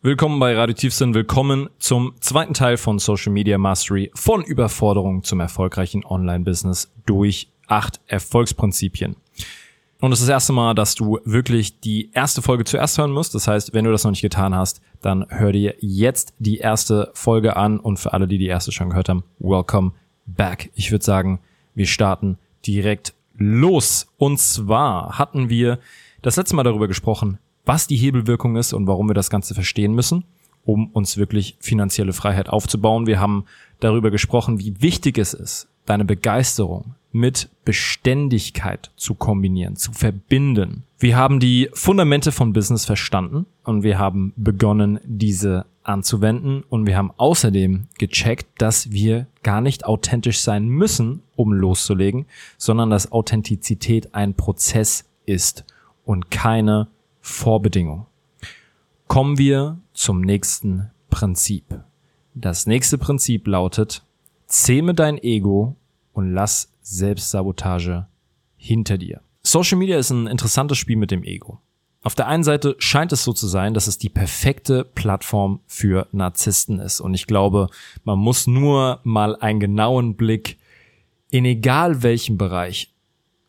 Willkommen 0.00 0.38
bei 0.38 0.54
Radio 0.54 0.76
Tiefsinn. 0.76 1.12
Willkommen 1.12 1.70
zum 1.80 2.14
zweiten 2.20 2.54
Teil 2.54 2.76
von 2.76 3.00
Social 3.00 3.32
Media 3.32 3.58
Mastery 3.58 4.12
von 4.14 4.44
Überforderung 4.44 5.24
zum 5.24 5.40
erfolgreichen 5.40 6.04
Online-Business 6.04 6.92
durch 7.04 7.48
acht 7.66 7.98
Erfolgsprinzipien. 8.06 9.16
Und 10.00 10.12
es 10.12 10.20
ist 10.20 10.28
das 10.28 10.34
erste 10.34 10.52
Mal, 10.52 10.76
dass 10.76 10.94
du 10.94 11.18
wirklich 11.24 11.80
die 11.80 12.12
erste 12.12 12.42
Folge 12.42 12.62
zuerst 12.62 12.96
hören 12.96 13.10
musst. 13.10 13.34
Das 13.34 13.48
heißt, 13.48 13.74
wenn 13.74 13.86
du 13.86 13.90
das 13.90 14.04
noch 14.04 14.12
nicht 14.12 14.22
getan 14.22 14.54
hast, 14.54 14.80
dann 15.02 15.26
hör 15.30 15.50
dir 15.50 15.74
jetzt 15.80 16.32
die 16.38 16.58
erste 16.58 17.10
Folge 17.14 17.56
an. 17.56 17.80
Und 17.80 17.96
für 17.96 18.12
alle, 18.12 18.28
die 18.28 18.38
die 18.38 18.46
erste 18.46 18.70
schon 18.70 18.90
gehört 18.90 19.08
haben, 19.08 19.24
welcome 19.40 19.90
back. 20.26 20.70
Ich 20.76 20.92
würde 20.92 21.04
sagen, 21.04 21.40
wir 21.74 21.86
starten 21.86 22.38
direkt 22.64 23.14
los. 23.36 24.06
Und 24.16 24.38
zwar 24.38 25.18
hatten 25.18 25.48
wir 25.50 25.80
das 26.22 26.36
letzte 26.36 26.54
Mal 26.54 26.62
darüber 26.62 26.86
gesprochen, 26.86 27.38
was 27.68 27.86
die 27.86 27.96
Hebelwirkung 27.96 28.56
ist 28.56 28.72
und 28.72 28.86
warum 28.86 29.08
wir 29.08 29.14
das 29.14 29.30
Ganze 29.30 29.54
verstehen 29.54 29.94
müssen, 29.94 30.24
um 30.64 30.88
uns 30.88 31.18
wirklich 31.18 31.56
finanzielle 31.60 32.14
Freiheit 32.14 32.48
aufzubauen. 32.48 33.06
Wir 33.06 33.20
haben 33.20 33.44
darüber 33.78 34.10
gesprochen, 34.10 34.58
wie 34.58 34.80
wichtig 34.80 35.18
es 35.18 35.34
ist, 35.34 35.68
deine 35.84 36.06
Begeisterung 36.06 36.94
mit 37.12 37.50
Beständigkeit 37.64 38.90
zu 38.96 39.14
kombinieren, 39.14 39.76
zu 39.76 39.92
verbinden. 39.92 40.84
Wir 40.98 41.16
haben 41.16 41.40
die 41.40 41.68
Fundamente 41.74 42.32
von 42.32 42.52
Business 42.52 42.84
verstanden 42.84 43.46
und 43.64 43.82
wir 43.82 43.98
haben 43.98 44.32
begonnen, 44.36 44.98
diese 45.04 45.66
anzuwenden 45.82 46.64
und 46.68 46.86
wir 46.86 46.96
haben 46.96 47.12
außerdem 47.16 47.86
gecheckt, 47.98 48.46
dass 48.60 48.90
wir 48.90 49.26
gar 49.42 49.60
nicht 49.60 49.84
authentisch 49.84 50.40
sein 50.40 50.68
müssen, 50.68 51.22
um 51.36 51.52
loszulegen, 51.52 52.26
sondern 52.56 52.90
dass 52.90 53.12
Authentizität 53.12 54.14
ein 54.14 54.34
Prozess 54.34 55.04
ist 55.26 55.64
und 56.04 56.30
keine 56.30 56.88
Vorbedingung. 57.28 58.06
Kommen 59.06 59.38
wir 59.38 59.78
zum 59.92 60.20
nächsten 60.22 60.90
Prinzip. 61.10 61.80
Das 62.34 62.66
nächste 62.66 62.98
Prinzip 62.98 63.46
lautet, 63.46 64.02
zähme 64.46 64.94
dein 64.94 65.18
Ego 65.18 65.76
und 66.12 66.32
lass 66.32 66.72
Selbstsabotage 66.82 68.06
hinter 68.56 68.98
dir. 68.98 69.20
Social 69.42 69.78
Media 69.78 69.98
ist 69.98 70.10
ein 70.10 70.26
interessantes 70.26 70.78
Spiel 70.78 70.96
mit 70.96 71.10
dem 71.10 71.22
Ego. 71.22 71.60
Auf 72.02 72.14
der 72.14 72.26
einen 72.26 72.44
Seite 72.44 72.74
scheint 72.78 73.12
es 73.12 73.24
so 73.24 73.32
zu 73.32 73.46
sein, 73.46 73.74
dass 73.74 73.86
es 73.86 73.98
die 73.98 74.08
perfekte 74.08 74.84
Plattform 74.84 75.60
für 75.66 76.08
Narzissten 76.12 76.80
ist. 76.80 77.00
Und 77.00 77.14
ich 77.14 77.26
glaube, 77.26 77.68
man 78.04 78.18
muss 78.18 78.46
nur 78.46 79.00
mal 79.04 79.36
einen 79.36 79.60
genauen 79.60 80.16
Blick 80.16 80.58
in 81.30 81.44
egal 81.44 82.02
welchem 82.02 82.38
Bereich, 82.38 82.92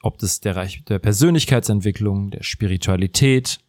ob 0.02 0.18
das 0.20 0.42
der 0.42 0.54
Bereich 0.54 0.84
der 0.86 1.00
Persönlichkeitsentwicklung, 1.00 2.32
der 2.32 2.44
Spiritualität, 2.44 3.60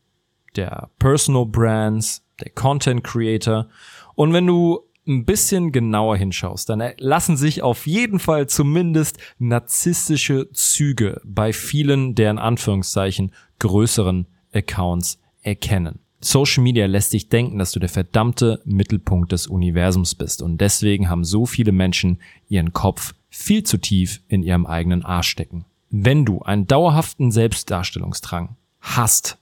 der 0.56 0.90
Personal 0.98 1.46
Brands, 1.46 2.22
der 2.40 2.50
Content 2.50 3.04
Creator. 3.04 3.66
Und 4.14 4.32
wenn 4.32 4.46
du 4.46 4.80
ein 5.06 5.24
bisschen 5.24 5.72
genauer 5.72 6.16
hinschaust, 6.16 6.68
dann 6.68 6.82
lassen 6.98 7.36
sich 7.36 7.62
auf 7.62 7.86
jeden 7.86 8.18
Fall 8.18 8.48
zumindest 8.48 9.18
narzisstische 9.38 10.50
Züge 10.52 11.20
bei 11.24 11.52
vielen 11.52 12.14
der 12.14 12.30
in 12.30 12.38
Anführungszeichen 12.38 13.32
größeren 13.58 14.26
Accounts 14.52 15.18
erkennen. 15.42 16.00
Social 16.20 16.62
Media 16.62 16.86
lässt 16.86 17.14
dich 17.14 17.30
denken, 17.30 17.58
dass 17.58 17.72
du 17.72 17.80
der 17.80 17.88
verdammte 17.88 18.60
Mittelpunkt 18.64 19.32
des 19.32 19.46
Universums 19.46 20.14
bist 20.14 20.42
und 20.42 20.60
deswegen 20.60 21.08
haben 21.08 21.24
so 21.24 21.46
viele 21.46 21.72
Menschen 21.72 22.20
ihren 22.48 22.72
Kopf 22.74 23.14
viel 23.30 23.62
zu 23.62 23.78
tief 23.78 24.20
in 24.28 24.42
ihrem 24.42 24.66
eigenen 24.66 25.04
Arsch 25.04 25.28
stecken. 25.28 25.64
Wenn 25.88 26.24
du 26.24 26.42
einen 26.42 26.66
dauerhaften 26.66 27.32
Selbstdarstellungsdrang 27.32 28.56
hast, 28.80 29.38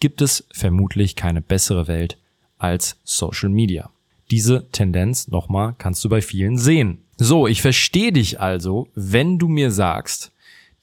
gibt 0.00 0.20
es 0.22 0.46
vermutlich 0.52 1.16
keine 1.16 1.40
bessere 1.40 1.88
Welt 1.88 2.18
als 2.58 2.96
Social 3.04 3.48
Media. 3.48 3.90
Diese 4.30 4.68
Tendenz, 4.72 5.28
nochmal, 5.28 5.74
kannst 5.78 6.04
du 6.04 6.08
bei 6.08 6.20
vielen 6.20 6.58
sehen. 6.58 6.98
So, 7.16 7.46
ich 7.46 7.62
verstehe 7.62 8.12
dich 8.12 8.40
also, 8.40 8.88
wenn 8.94 9.38
du 9.38 9.48
mir 9.48 9.70
sagst, 9.70 10.32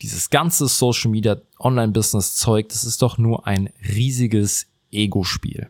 dieses 0.01 0.29
ganze 0.29 0.67
Social 0.67 1.11
Media 1.11 1.37
Online 1.59 1.91
Business 1.91 2.35
Zeug, 2.35 2.69
das 2.69 2.83
ist 2.83 3.01
doch 3.01 3.17
nur 3.17 3.47
ein 3.47 3.69
riesiges 3.87 4.67
Ego-Spiel. 4.91 5.69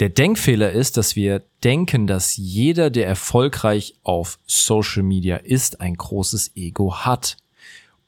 Der 0.00 0.08
Denkfehler 0.10 0.70
ist, 0.70 0.96
dass 0.96 1.16
wir 1.16 1.42
denken, 1.64 2.06
dass 2.06 2.36
jeder, 2.36 2.88
der 2.90 3.06
erfolgreich 3.06 3.96
auf 4.04 4.38
Social 4.46 5.02
Media 5.02 5.36
ist, 5.36 5.80
ein 5.80 5.94
großes 5.94 6.52
Ego 6.54 6.94
hat. 6.98 7.36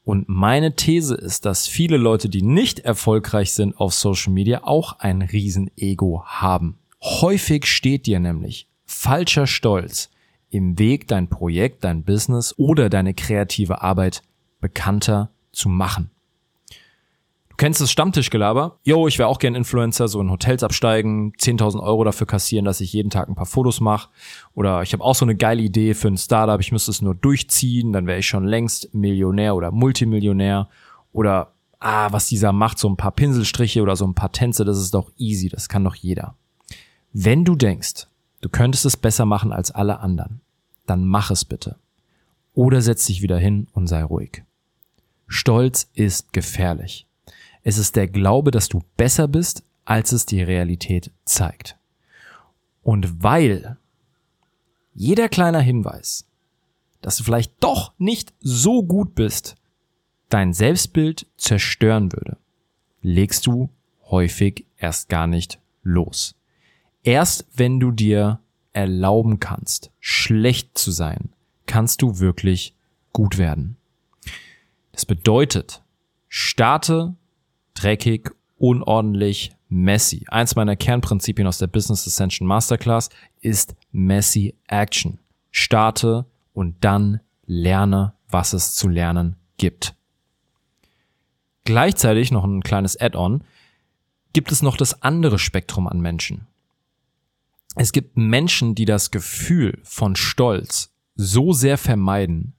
Und 0.03 0.27
meine 0.27 0.75
These 0.75 1.15
ist, 1.15 1.45
dass 1.45 1.67
viele 1.67 1.97
Leute, 1.97 2.27
die 2.27 2.41
nicht 2.41 2.79
erfolgreich 2.79 3.53
sind 3.53 3.77
auf 3.77 3.93
Social 3.93 4.33
Media, 4.33 4.63
auch 4.63 4.99
ein 4.99 5.21
Riesen-Ego 5.21 6.23
haben. 6.25 6.79
Häufig 7.01 7.65
steht 7.65 8.07
dir 8.07 8.19
nämlich 8.19 8.67
falscher 8.85 9.47
Stolz 9.47 10.09
im 10.49 10.77
Weg, 10.77 11.07
dein 11.07 11.29
Projekt, 11.29 11.83
dein 11.83 12.03
Business 12.03 12.53
oder 12.57 12.89
deine 12.89 13.13
kreative 13.13 13.81
Arbeit 13.81 14.21
bekannter 14.59 15.31
zu 15.51 15.69
machen. 15.69 16.11
Du 17.61 17.65
kennst 17.65 17.79
das 17.79 17.91
Stammtischgelaber? 17.91 18.79
Yo, 18.83 19.07
ich 19.07 19.19
wäre 19.19 19.29
auch 19.29 19.37
gern 19.37 19.53
Influencer, 19.53 20.07
so 20.07 20.19
in 20.19 20.31
Hotels 20.31 20.63
absteigen, 20.63 21.33
10.000 21.33 21.79
Euro 21.79 22.03
dafür 22.03 22.25
kassieren, 22.25 22.65
dass 22.65 22.81
ich 22.81 22.91
jeden 22.91 23.11
Tag 23.11 23.29
ein 23.29 23.35
paar 23.35 23.45
Fotos 23.45 23.81
mache. 23.81 24.09
Oder 24.55 24.81
ich 24.81 24.93
habe 24.93 25.03
auch 25.03 25.13
so 25.13 25.25
eine 25.25 25.35
geile 25.35 25.61
Idee 25.61 25.93
für 25.93 26.07
ein 26.07 26.17
Startup, 26.17 26.59
ich 26.59 26.71
müsste 26.71 26.89
es 26.89 27.03
nur 27.03 27.13
durchziehen, 27.13 27.93
dann 27.93 28.07
wäre 28.07 28.17
ich 28.17 28.25
schon 28.25 28.45
längst 28.45 28.95
Millionär 28.95 29.55
oder 29.55 29.69
Multimillionär. 29.69 30.69
Oder, 31.13 31.53
ah, 31.77 32.11
was 32.11 32.25
dieser 32.25 32.51
macht, 32.51 32.79
so 32.79 32.89
ein 32.89 32.97
paar 32.97 33.11
Pinselstriche 33.11 33.83
oder 33.83 33.95
so 33.95 34.07
ein 34.07 34.15
paar 34.15 34.31
Tänze, 34.31 34.65
das 34.65 34.79
ist 34.79 34.95
doch 34.95 35.11
easy, 35.17 35.47
das 35.47 35.69
kann 35.69 35.83
doch 35.83 35.93
jeder. 35.93 36.33
Wenn 37.13 37.45
du 37.45 37.55
denkst, 37.55 38.07
du 38.41 38.49
könntest 38.49 38.87
es 38.87 38.97
besser 38.97 39.27
machen 39.27 39.53
als 39.53 39.69
alle 39.69 39.99
anderen, 39.99 40.41
dann 40.87 41.05
mach 41.05 41.29
es 41.29 41.45
bitte. 41.45 41.75
Oder 42.55 42.81
setz 42.81 43.05
dich 43.05 43.21
wieder 43.21 43.37
hin 43.37 43.67
und 43.73 43.85
sei 43.85 44.03
ruhig. 44.03 44.41
Stolz 45.27 45.91
ist 45.93 46.33
gefährlich. 46.33 47.05
Es 47.63 47.77
ist 47.77 47.95
der 47.95 48.07
Glaube, 48.07 48.51
dass 48.51 48.69
du 48.69 48.81
besser 48.97 49.27
bist, 49.27 49.63
als 49.85 50.11
es 50.11 50.25
die 50.25 50.41
Realität 50.41 51.11
zeigt. 51.25 51.77
Und 52.83 53.23
weil 53.23 53.77
jeder 54.93 55.29
kleiner 55.29 55.61
Hinweis, 55.61 56.27
dass 57.01 57.17
du 57.17 57.23
vielleicht 57.23 57.63
doch 57.63 57.93
nicht 57.97 58.33
so 58.39 58.83
gut 58.83 59.15
bist, 59.15 59.55
dein 60.29 60.53
Selbstbild 60.53 61.27
zerstören 61.37 62.11
würde, 62.11 62.37
legst 63.01 63.47
du 63.47 63.69
häufig 64.09 64.65
erst 64.77 65.09
gar 65.09 65.27
nicht 65.27 65.59
los. 65.83 66.35
Erst 67.03 67.47
wenn 67.53 67.79
du 67.79 67.91
dir 67.91 68.39
erlauben 68.73 69.39
kannst, 69.39 69.91
schlecht 69.99 70.77
zu 70.77 70.91
sein, 70.91 71.29
kannst 71.65 72.01
du 72.01 72.19
wirklich 72.19 72.75
gut 73.13 73.37
werden. 73.37 73.77
Das 74.91 75.05
bedeutet, 75.05 75.81
starte 76.27 77.15
dreckig, 77.73 78.31
unordentlich, 78.57 79.51
messy. 79.69 80.25
Eins 80.27 80.55
meiner 80.55 80.75
Kernprinzipien 80.75 81.47
aus 81.47 81.57
der 81.57 81.67
Business 81.67 82.05
Ascension 82.05 82.47
Masterclass 82.47 83.09
ist 83.39 83.75
messy 83.91 84.55
action. 84.67 85.19
Starte 85.49 86.25
und 86.53 86.75
dann 86.81 87.21
lerne, 87.45 88.13
was 88.29 88.53
es 88.53 88.75
zu 88.75 88.87
lernen 88.87 89.35
gibt. 89.57 89.95
Gleichzeitig 91.63 92.31
noch 92.31 92.43
ein 92.43 92.63
kleines 92.63 92.99
Add-on. 92.99 93.43
Gibt 94.33 94.51
es 94.51 94.61
noch 94.61 94.77
das 94.77 95.01
andere 95.01 95.39
Spektrum 95.39 95.87
an 95.87 95.99
Menschen? 95.99 96.47
Es 97.75 97.91
gibt 97.91 98.17
Menschen, 98.17 98.75
die 98.75 98.85
das 98.85 99.11
Gefühl 99.11 99.79
von 99.83 100.15
Stolz 100.15 100.93
so 101.15 101.53
sehr 101.53 101.77
vermeiden, 101.77 102.53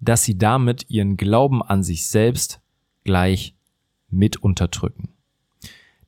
dass 0.00 0.24
sie 0.24 0.38
damit 0.38 0.86
ihren 0.88 1.16
Glauben 1.16 1.62
an 1.62 1.82
sich 1.82 2.06
selbst 2.06 2.60
gleich 3.04 3.54
mit 4.10 4.36
unterdrücken. 4.38 5.10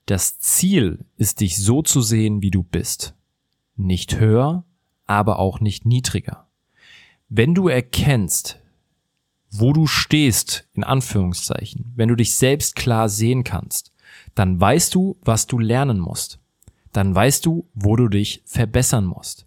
Das 0.06 0.38
Ziel 0.38 1.04
ist 1.16 1.40
dich 1.40 1.56
so 1.56 1.82
zu 1.82 2.02
sehen, 2.02 2.42
wie 2.42 2.50
du 2.50 2.62
bist. 2.62 3.14
Nicht 3.76 4.18
höher, 4.18 4.64
aber 5.06 5.38
auch 5.38 5.60
nicht 5.60 5.86
niedriger. 5.86 6.48
Wenn 7.28 7.54
du 7.54 7.68
erkennst, 7.68 8.60
wo 9.50 9.72
du 9.72 9.86
stehst, 9.86 10.68
in 10.74 10.84
Anführungszeichen, 10.84 11.92
wenn 11.96 12.08
du 12.08 12.16
dich 12.16 12.36
selbst 12.36 12.76
klar 12.76 13.08
sehen 13.08 13.44
kannst, 13.44 13.92
dann 14.34 14.60
weißt 14.60 14.94
du, 14.94 15.16
was 15.22 15.46
du 15.46 15.58
lernen 15.58 15.98
musst. 15.98 16.40
Dann 16.92 17.14
weißt 17.14 17.46
du, 17.46 17.68
wo 17.74 17.96
du 17.96 18.08
dich 18.08 18.42
verbessern 18.46 19.04
musst. 19.04 19.46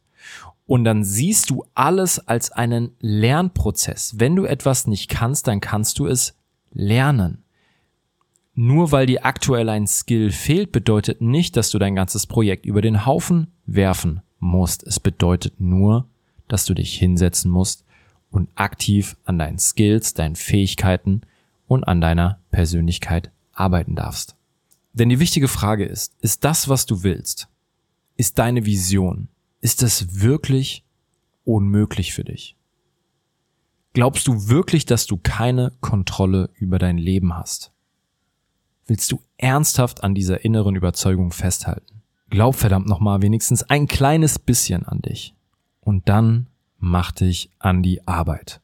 Und 0.66 0.86
dann 0.86 1.04
siehst 1.04 1.50
du 1.50 1.66
alles 1.74 2.20
als 2.20 2.52
einen 2.52 2.96
Lernprozess. 3.00 4.16
Wenn 4.18 4.36
du 4.36 4.46
etwas 4.46 4.88
nicht 4.88 5.10
kannst, 5.10 5.48
dann 5.48 5.60
kannst 5.60 6.00
du 6.00 6.08
es 6.08 6.38
lernen. 6.72 7.43
Nur 8.56 8.92
weil 8.92 9.08
dir 9.08 9.26
aktuell 9.26 9.68
ein 9.70 9.88
Skill 9.88 10.32
fehlt, 10.32 10.72
bedeutet 10.72 11.22
nicht, 11.22 11.58
dass 11.58 11.72
du 11.72 11.80
dein 11.80 11.96
ganzes 11.96 12.28
Projekt 12.28 12.66
über 12.66 12.82
den 12.82 13.06
Haufen 13.06 13.48
werfen 13.66 14.22
musst. 14.40 14.84
Es 14.84 15.00
bedeutet 15.00 15.60
nur, 15.60 16.08
dass 16.48 16.66
du 16.66 16.76
dich 16.76 16.94
hinsetzen 16.98 17.50
musst 17.50 17.84
und 18.30 18.50
aktiv 18.56 19.18
an 19.26 19.40
deinen 19.40 19.58
Skills, 19.58 20.14
deinen 20.14 20.36
Fähigkeiten 20.36 21.22
und 21.68 21.84
an 21.86 22.00
deiner 22.00 22.40
Persönlichkeit 22.52 23.32
arbeiten 23.54 23.96
darfst. 23.96 24.36
Denn 24.94 25.10
die 25.10 25.20
wichtige 25.20 25.48
Frage 25.48 25.86
ist, 25.86 26.14
ist 26.22 26.44
das, 26.44 26.70
was 26.70 26.86
du 26.86 27.02
willst, 27.02 27.48
ist 28.18 28.38
deine 28.38 28.66
Vision? 28.66 29.30
Ist 29.62 29.82
es 29.82 30.22
wirklich 30.22 30.84
unmöglich 31.46 32.14
für 32.14 32.24
dich? 32.24 32.56
Glaubst 33.94 34.28
du 34.28 34.50
wirklich, 34.50 34.86
dass 34.86 35.08
du 35.08 35.18
keine 35.18 35.72
Kontrolle 35.82 36.52
über 36.56 36.78
dein 36.78 36.98
Leben 37.00 37.36
hast? 37.36 37.73
Willst 38.86 39.12
du 39.12 39.22
ernsthaft 39.38 40.04
an 40.04 40.14
dieser 40.14 40.44
inneren 40.44 40.76
Überzeugung 40.76 41.32
festhalten? 41.32 42.02
Glaub 42.30 42.56
verdammt 42.56 42.88
nochmal 42.88 43.22
wenigstens 43.22 43.64
ein 43.64 43.88
kleines 43.88 44.40
bisschen 44.40 44.86
an 44.86 45.02
dich. 45.02 45.36
Und 45.80 46.10
dann 46.10 46.48
mach 46.78 47.12
dich 47.12 47.50
an 47.60 47.84
die 47.84 48.08
Arbeit. 48.08 48.62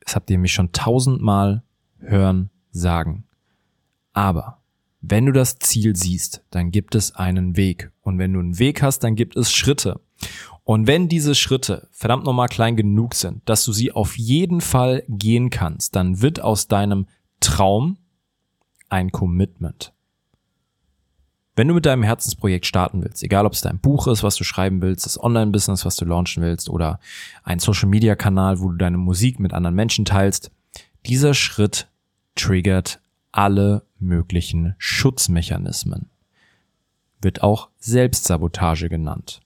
Das 0.00 0.14
habt 0.14 0.30
ihr 0.30 0.38
mich 0.38 0.52
schon 0.52 0.72
tausendmal 0.72 1.62
hören 1.98 2.50
sagen. 2.70 3.24
Aber 4.12 4.60
wenn 5.00 5.26
du 5.26 5.32
das 5.32 5.58
Ziel 5.58 5.96
siehst, 5.96 6.44
dann 6.50 6.70
gibt 6.70 6.94
es 6.94 7.14
einen 7.14 7.56
Weg. 7.56 7.90
Und 8.02 8.18
wenn 8.18 8.32
du 8.32 8.40
einen 8.40 8.58
Weg 8.58 8.82
hast, 8.82 9.00
dann 9.00 9.16
gibt 9.16 9.36
es 9.36 9.52
Schritte. 9.52 10.00
Und 10.62 10.86
wenn 10.86 11.08
diese 11.08 11.34
Schritte 11.34 11.88
verdammt 11.90 12.24
nochmal 12.24 12.48
klein 12.48 12.76
genug 12.76 13.14
sind, 13.14 13.42
dass 13.48 13.64
du 13.64 13.72
sie 13.72 13.92
auf 13.92 14.16
jeden 14.16 14.60
Fall 14.60 15.02
gehen 15.08 15.50
kannst, 15.50 15.94
dann 15.96 16.22
wird 16.22 16.40
aus 16.40 16.68
deinem 16.68 17.06
Traum 17.40 17.98
ein 18.88 19.12
Commitment. 19.12 19.92
Wenn 21.56 21.68
du 21.68 21.74
mit 21.74 21.86
deinem 21.86 22.02
Herzensprojekt 22.02 22.66
starten 22.66 23.02
willst, 23.02 23.22
egal 23.22 23.46
ob 23.46 23.52
es 23.52 23.60
dein 23.60 23.78
Buch 23.78 24.08
ist, 24.08 24.24
was 24.24 24.34
du 24.34 24.42
schreiben 24.42 24.82
willst, 24.82 25.06
das 25.06 25.22
Online-Business, 25.22 25.84
was 25.84 25.94
du 25.96 26.04
launchen 26.04 26.42
willst 26.42 26.68
oder 26.68 26.98
ein 27.44 27.60
Social-Media-Kanal, 27.60 28.58
wo 28.60 28.70
du 28.70 28.76
deine 28.76 28.98
Musik 28.98 29.38
mit 29.38 29.52
anderen 29.52 29.76
Menschen 29.76 30.04
teilst, 30.04 30.50
dieser 31.06 31.32
Schritt 31.32 31.88
triggert 32.34 33.00
alle 33.30 33.84
möglichen 34.00 34.74
Schutzmechanismen. 34.78 36.10
Wird 37.20 37.42
auch 37.42 37.68
Selbstsabotage 37.78 38.88
genannt. 38.88 39.40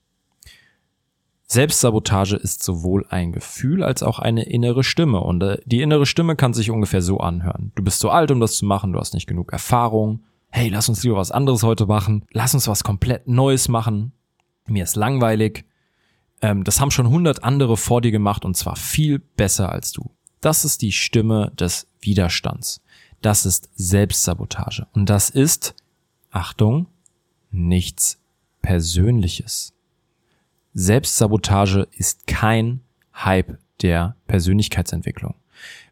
Selbstsabotage 1.51 2.35
ist 2.35 2.61
sowohl 2.61 3.07
ein 3.09 3.31
Gefühl 3.31 3.83
als 3.83 4.03
auch 4.03 4.19
eine 4.19 4.43
innere 4.43 4.83
Stimme. 4.83 5.21
Und 5.21 5.41
äh, 5.41 5.57
die 5.65 5.81
innere 5.81 6.05
Stimme 6.05 6.35
kann 6.35 6.53
sich 6.53 6.69
ungefähr 6.69 7.01
so 7.01 7.17
anhören. 7.17 7.71
Du 7.73 7.83
bist 7.83 7.99
zu 7.99 8.11
alt, 8.11 8.29
um 8.29 8.39
das 8.39 8.57
zu 8.57 8.65
machen, 8.65 8.93
du 8.93 8.99
hast 8.99 9.15
nicht 9.15 9.25
genug 9.25 9.51
Erfahrung. 9.51 10.21
Hey, 10.51 10.69
lass 10.69 10.89
uns 10.89 11.03
lieber 11.03 11.15
was 11.15 11.31
anderes 11.31 11.63
heute 11.63 11.87
machen. 11.87 12.23
Lass 12.31 12.53
uns 12.53 12.67
was 12.67 12.83
komplett 12.83 13.27
Neues 13.27 13.67
machen. 13.67 14.11
Mir 14.67 14.83
ist 14.83 14.95
langweilig. 14.95 15.65
Ähm, 16.43 16.63
das 16.63 16.79
haben 16.79 16.91
schon 16.91 17.09
hundert 17.09 17.43
andere 17.43 17.77
vor 17.77 18.01
dir 18.01 18.11
gemacht 18.11 18.45
und 18.45 18.55
zwar 18.55 18.75
viel 18.75 19.17
besser 19.17 19.71
als 19.71 19.91
du. 19.91 20.11
Das 20.41 20.63
ist 20.63 20.83
die 20.83 20.91
Stimme 20.91 21.51
des 21.59 21.87
Widerstands. 21.99 22.81
Das 23.21 23.47
ist 23.47 23.69
Selbstsabotage. 23.73 24.85
Und 24.93 25.09
das 25.09 25.31
ist, 25.31 25.73
Achtung, 26.29 26.85
nichts 27.49 28.19
Persönliches. 28.61 29.73
Selbstsabotage 30.73 31.87
ist 31.91 32.27
kein 32.27 32.81
Hype 33.13 33.57
der 33.81 34.15
Persönlichkeitsentwicklung. 34.27 35.35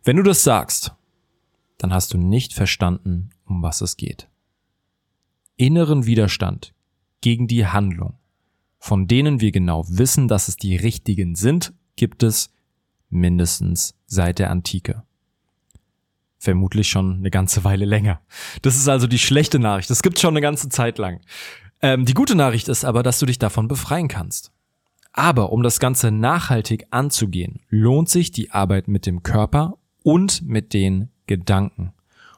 Wenn 0.04 0.18
du 0.18 0.24
das 0.24 0.44
sagst, 0.44 0.94
dann 1.78 1.94
hast 1.94 2.14
du 2.14 2.18
nicht 2.18 2.54
verstanden, 2.54 3.30
um 3.46 3.62
was 3.62 3.82
es 3.82 3.98
geht. 3.98 4.28
Inneren 5.56 6.06
Widerstand 6.06 6.74
gegen 7.22 7.48
die 7.48 7.66
Handlung, 7.66 8.16
von 8.80 9.08
denen 9.08 9.42
wir 9.42 9.52
genau 9.52 9.86
wissen, 9.88 10.28
dass 10.28 10.48
es 10.48 10.58
die 10.58 10.76
richtigen 10.76 11.36
sind, 11.36 11.74
gibt 11.96 12.24
es 12.24 12.52
mindestens 13.10 13.96
seit 14.06 14.40
der 14.40 14.52
Antike. 14.52 15.04
Vermutlich 16.38 16.88
schon 16.88 17.18
eine 17.18 17.32
ganze 17.32 17.64
Weile 17.64 17.86
länger. 17.86 18.22
Das 18.62 18.76
ist 18.76 18.88
also 18.88 19.08
die 19.08 19.18
schlechte 19.18 19.58
Nachricht. 19.58 19.90
Das 19.90 20.04
gibt 20.04 20.20
schon 20.20 20.34
eine 20.34 20.42
ganze 20.42 20.70
Zeit 20.70 21.00
lang. 21.00 21.20
Ähm, 21.82 22.06
die 22.06 22.14
gute 22.14 22.36
Nachricht 22.36 22.68
ist 22.68 22.86
aber, 22.86 23.02
dass 23.02 23.20
du 23.20 23.26
dich 23.26 23.40
davon 23.40 23.68
befreien 23.68 24.08
kannst. 24.08 24.52
Aber 25.14 25.52
um 25.52 25.64
das 25.64 25.80
Ganze 25.80 26.12
nachhaltig 26.12 26.88
anzugehen, 26.92 27.62
lohnt 27.70 28.10
sich 28.10 28.32
die 28.32 28.52
Arbeit 28.52 28.88
mit 28.88 29.06
dem 29.06 29.24
Körper 29.24 29.78
und 30.04 30.42
mit 30.48 30.74
den 30.74 31.10
Gedanken. 31.26 31.94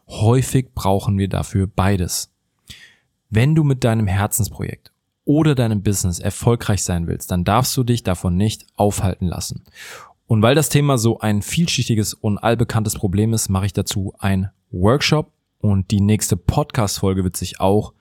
Häufig 0.07 0.73
brauchen 0.73 1.17
wir 1.17 1.29
dafür 1.29 1.67
beides. 1.67 2.31
Wenn 3.29 3.53
du 3.53 3.63
mit 3.63 3.83
deinem 3.83 4.07
Herzensprojekt 4.07 4.91
oder 5.23 5.53
deinem 5.53 5.83
Business 5.83 6.19
erfolgreich 6.19 6.83
sein 6.83 7.05
willst, 7.05 7.29
dann 7.29 7.43
darfst 7.43 7.77
du 7.77 7.83
dich 7.83 8.01
davon 8.01 8.35
nicht 8.35 8.65
aufhalten 8.75 9.27
lassen. 9.27 9.63
Und 10.25 10.41
weil 10.41 10.55
das 10.55 10.69
Thema 10.69 10.97
so 10.97 11.19
ein 11.19 11.41
vielschichtiges 11.41 12.13
und 12.13 12.39
allbekanntes 12.39 12.95
Problem 12.95 13.33
ist, 13.33 13.49
mache 13.49 13.67
ich 13.67 13.73
dazu 13.73 14.13
ein 14.17 14.49
Workshop 14.71 15.31
und 15.59 15.91
die 15.91 16.01
nächste 16.01 16.37
Podcast-Folge 16.37 17.23
wird 17.23 17.37
sich 17.37 17.59
auch 17.59 17.93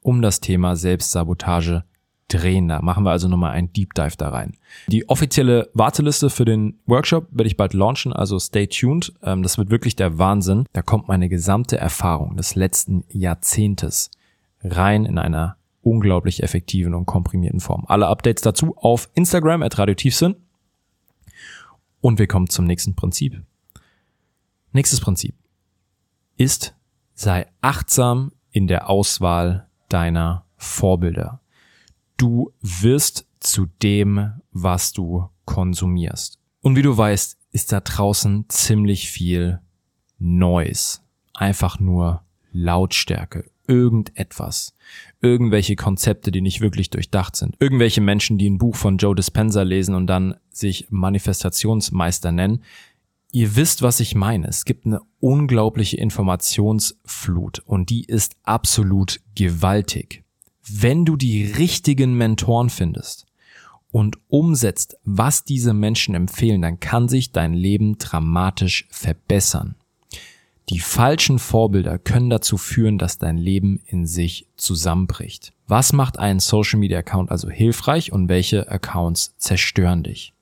um 0.00 0.22
das 0.22 0.40
Thema 0.40 0.76
Selbstsabotage 0.76 1.84
drehen. 2.28 2.68
Da 2.68 2.82
machen 2.82 3.04
wir 3.04 3.10
also 3.10 3.28
nochmal 3.28 3.52
ein 3.52 3.72
Deep 3.72 3.94
Dive 3.94 4.16
da 4.16 4.30
rein. 4.30 4.56
Die 4.88 5.08
offizielle 5.08 5.70
Warteliste 5.74 6.30
für 6.30 6.44
den 6.44 6.78
Workshop 6.86 7.28
werde 7.30 7.46
ich 7.46 7.56
bald 7.56 7.72
launchen, 7.72 8.12
also 8.12 8.38
stay 8.38 8.66
tuned. 8.66 9.12
Ähm, 9.22 9.42
das 9.42 9.58
wird 9.58 9.70
wirklich 9.70 9.96
der 9.96 10.18
Wahnsinn. 10.18 10.64
Da 10.72 10.82
kommt 10.82 11.08
meine 11.08 11.28
gesamte 11.28 11.78
Erfahrung 11.78 12.36
des 12.36 12.54
letzten 12.54 13.04
Jahrzehntes 13.08 14.10
rein 14.62 15.04
in 15.04 15.18
einer 15.18 15.56
unglaublich 15.82 16.42
effektiven 16.42 16.94
und 16.94 17.06
komprimierten 17.06 17.60
Form. 17.60 17.84
Alle 17.86 18.08
Updates 18.08 18.42
dazu 18.42 18.76
auf 18.76 19.08
Instagram 19.14 19.62
at 19.62 19.78
Radio 19.78 19.94
Tiefsinn. 19.94 20.34
Und 22.00 22.18
wir 22.18 22.26
kommen 22.26 22.48
zum 22.48 22.66
nächsten 22.66 22.94
Prinzip. 22.94 23.40
Nächstes 24.72 25.00
Prinzip 25.00 25.34
ist, 26.36 26.74
sei 27.14 27.46
achtsam 27.60 28.32
in 28.50 28.66
der 28.66 28.90
Auswahl 28.90 29.68
deiner 29.88 30.44
Vorbilder 30.56 31.40
du 32.16 32.52
wirst 32.60 33.26
zu 33.40 33.66
dem, 33.82 34.32
was 34.52 34.92
du 34.92 35.28
konsumierst. 35.44 36.38
Und 36.60 36.76
wie 36.76 36.82
du 36.82 36.96
weißt, 36.96 37.38
ist 37.52 37.72
da 37.72 37.80
draußen 37.80 38.46
ziemlich 38.48 39.10
viel 39.10 39.60
Noise. 40.18 41.00
Einfach 41.34 41.78
nur 41.78 42.22
Lautstärke, 42.52 43.50
irgendetwas, 43.68 44.74
irgendwelche 45.20 45.76
Konzepte, 45.76 46.32
die 46.32 46.40
nicht 46.40 46.60
wirklich 46.60 46.90
durchdacht 46.90 47.36
sind, 47.36 47.56
irgendwelche 47.60 48.00
Menschen, 48.00 48.38
die 48.38 48.48
ein 48.48 48.58
Buch 48.58 48.76
von 48.76 48.96
Joe 48.96 49.14
Dispenza 49.14 49.62
lesen 49.62 49.94
und 49.94 50.06
dann 50.06 50.36
sich 50.50 50.86
Manifestationsmeister 50.90 52.32
nennen. 52.32 52.62
Ihr 53.32 53.54
wisst, 53.56 53.82
was 53.82 54.00
ich 54.00 54.14
meine. 54.14 54.48
Es 54.48 54.64
gibt 54.64 54.86
eine 54.86 55.00
unglaubliche 55.20 55.98
Informationsflut 55.98 57.58
und 57.60 57.90
die 57.90 58.04
ist 58.04 58.36
absolut 58.44 59.20
gewaltig 59.34 60.25
wenn 60.68 61.04
du 61.04 61.16
die 61.16 61.44
richtigen 61.44 62.14
Mentoren 62.14 62.70
findest 62.70 63.26
und 63.92 64.18
umsetzt, 64.28 64.96
was 65.04 65.44
diese 65.44 65.72
Menschen 65.72 66.14
empfehlen, 66.14 66.62
dann 66.62 66.80
kann 66.80 67.08
sich 67.08 67.32
dein 67.32 67.54
Leben 67.54 67.98
dramatisch 67.98 68.86
verbessern. 68.90 69.76
Die 70.68 70.80
falschen 70.80 71.38
Vorbilder 71.38 71.98
können 71.98 72.28
dazu 72.28 72.56
führen, 72.56 72.98
dass 72.98 73.18
dein 73.18 73.38
Leben 73.38 73.80
in 73.86 74.04
sich 74.06 74.48
zusammenbricht. 74.56 75.52
Was 75.68 75.92
macht 75.92 76.18
einen 76.18 76.40
Social 76.40 76.80
Media 76.80 76.98
Account 76.98 77.30
also 77.30 77.48
hilfreich 77.48 78.10
und 78.10 78.28
welche 78.28 78.68
Accounts 78.68 79.36
zerstören 79.38 80.02
dich? 80.02 80.32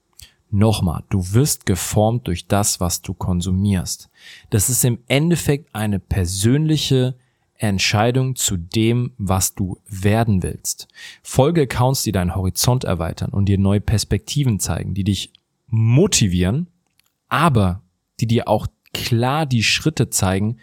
Nochmal, 0.50 1.02
du 1.10 1.32
wirst 1.32 1.66
geformt 1.66 2.26
durch 2.26 2.46
das, 2.46 2.80
was 2.80 3.02
du 3.02 3.12
konsumierst. 3.12 4.08
Das 4.50 4.70
ist 4.70 4.84
im 4.84 4.98
Endeffekt 5.08 5.74
eine 5.74 5.98
persönliche 5.98 7.16
Entscheidung 7.56 8.36
zu 8.36 8.56
dem, 8.56 9.12
was 9.16 9.54
du 9.54 9.78
werden 9.88 10.42
willst. 10.42 10.88
Folge 11.22 11.62
Accounts, 11.62 12.02
die 12.02 12.12
deinen 12.12 12.34
Horizont 12.34 12.84
erweitern 12.84 13.30
und 13.30 13.46
dir 13.46 13.58
neue 13.58 13.80
Perspektiven 13.80 14.58
zeigen, 14.60 14.94
die 14.94 15.04
dich 15.04 15.32
motivieren, 15.68 16.68
aber 17.28 17.82
die 18.20 18.26
dir 18.26 18.48
auch 18.48 18.66
klar 18.92 19.46
die 19.46 19.62
Schritte 19.62 20.10
zeigen, 20.10 20.58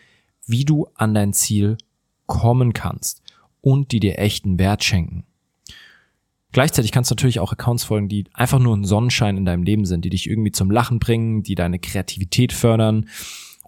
wie 0.46 0.66
du 0.66 0.88
an 0.96 1.14
dein 1.14 1.34
Ziel 1.34 1.78
kommen 2.26 2.74
kannst 2.74 3.22
und 3.62 3.92
die 3.92 4.00
dir 4.00 4.20
echten 4.20 4.60
Wert 4.60 4.84
schenken. 4.84 5.26
Gleichzeitig 6.52 6.92
kannst 6.92 7.10
du 7.10 7.16
natürlich 7.16 7.40
auch 7.40 7.54
Accounts 7.54 7.86
folgen, 7.86 8.10
die 8.10 8.26
einfach 8.34 8.60
nur 8.60 8.76
ein 8.76 8.84
Sonnenschein 8.84 9.38
in 9.38 9.46
deinem 9.46 9.64
Leben 9.64 9.86
sind, 9.86 10.04
die 10.04 10.10
dich 10.10 10.30
irgendwie 10.30 10.52
zum 10.52 10.70
Lachen 10.70 11.00
bringen, 11.00 11.44
die 11.44 11.56
deine 11.56 11.80
Kreativität 11.80 12.52
fördern 12.52 13.08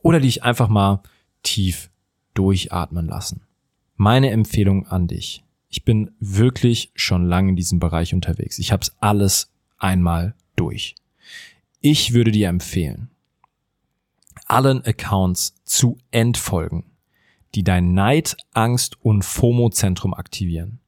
oder 0.02 0.20
die 0.20 0.28
dich 0.28 0.44
einfach 0.44 0.68
mal 0.68 1.02
tief 1.44 1.90
durchatmen 2.34 3.08
lassen. 3.08 3.42
Meine 3.96 4.32
Empfehlung 4.32 4.88
an 4.88 5.08
dich. 5.08 5.44
Ich 5.70 5.84
bin 5.84 6.12
wirklich 6.20 6.92
schon 6.96 7.26
lange 7.26 7.50
in 7.50 7.56
diesem 7.56 7.80
Bereich 7.80 8.14
unterwegs. 8.14 8.60
Ich 8.60 8.72
habe 8.72 8.82
es 8.82 8.96
alles 9.00 9.52
einmal 9.78 10.36
durch. 10.56 10.96
Ich 11.82 12.14
würde 12.14 12.32
dir 12.32 12.48
empfehlen, 12.50 13.10
allen 14.46 14.86
Accounts 14.86 15.56
zu 15.66 15.98
entfolgen, 16.12 16.86
die 17.56 17.64
dein 17.64 17.94
Neid, 17.94 18.38
Angst 18.54 18.98
und 19.02 19.24
FOMO-Zentrum 19.24 20.14
aktivieren. 20.14 20.80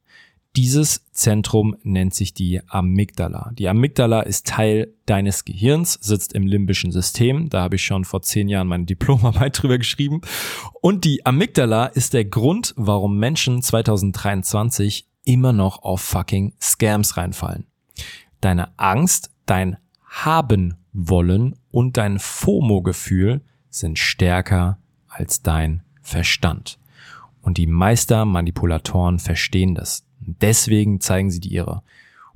Dieses 0.56 1.04
Zentrum 1.12 1.76
nennt 1.82 2.14
sich 2.14 2.32
die 2.32 2.62
Amygdala. 2.66 3.50
Die 3.58 3.68
Amygdala 3.68 4.22
ist 4.22 4.46
Teil 4.46 4.94
deines 5.04 5.44
Gehirns, 5.44 5.98
sitzt 6.00 6.32
im 6.32 6.46
limbischen 6.46 6.92
System. 6.92 7.50
Da 7.50 7.60
habe 7.60 7.76
ich 7.76 7.84
schon 7.84 8.06
vor 8.06 8.22
zehn 8.22 8.48
Jahren 8.48 8.66
meine 8.66 8.84
Diplomarbeit 8.86 9.62
drüber 9.62 9.76
geschrieben. 9.76 10.22
Und 10.80 11.04
die 11.04 11.26
Amygdala 11.26 11.86
ist 11.86 12.14
der 12.14 12.24
Grund, 12.24 12.72
warum 12.78 13.18
Menschen 13.18 13.60
2023 13.60 15.06
immer 15.24 15.52
noch 15.52 15.82
auf 15.82 16.00
fucking 16.00 16.54
Scams 16.58 17.18
reinfallen. 17.18 17.66
Deine 18.40 18.78
Angst, 18.78 19.30
dein 19.44 19.76
Haben 20.08 20.76
wollen 20.94 21.56
und 21.70 21.98
dein 21.98 22.18
FOMO-Gefühl 22.18 23.42
sind 23.68 23.98
stärker 23.98 24.78
als 25.06 25.42
dein 25.42 25.82
Verstand. 26.00 26.78
Und 27.42 27.58
die 27.58 27.66
Meistermanipulatoren 27.66 29.18
verstehen 29.18 29.74
das. 29.74 30.05
Deswegen 30.26 31.00
zeigen 31.00 31.30
sie 31.30 31.40
dir 31.40 31.52
ihre 31.52 31.82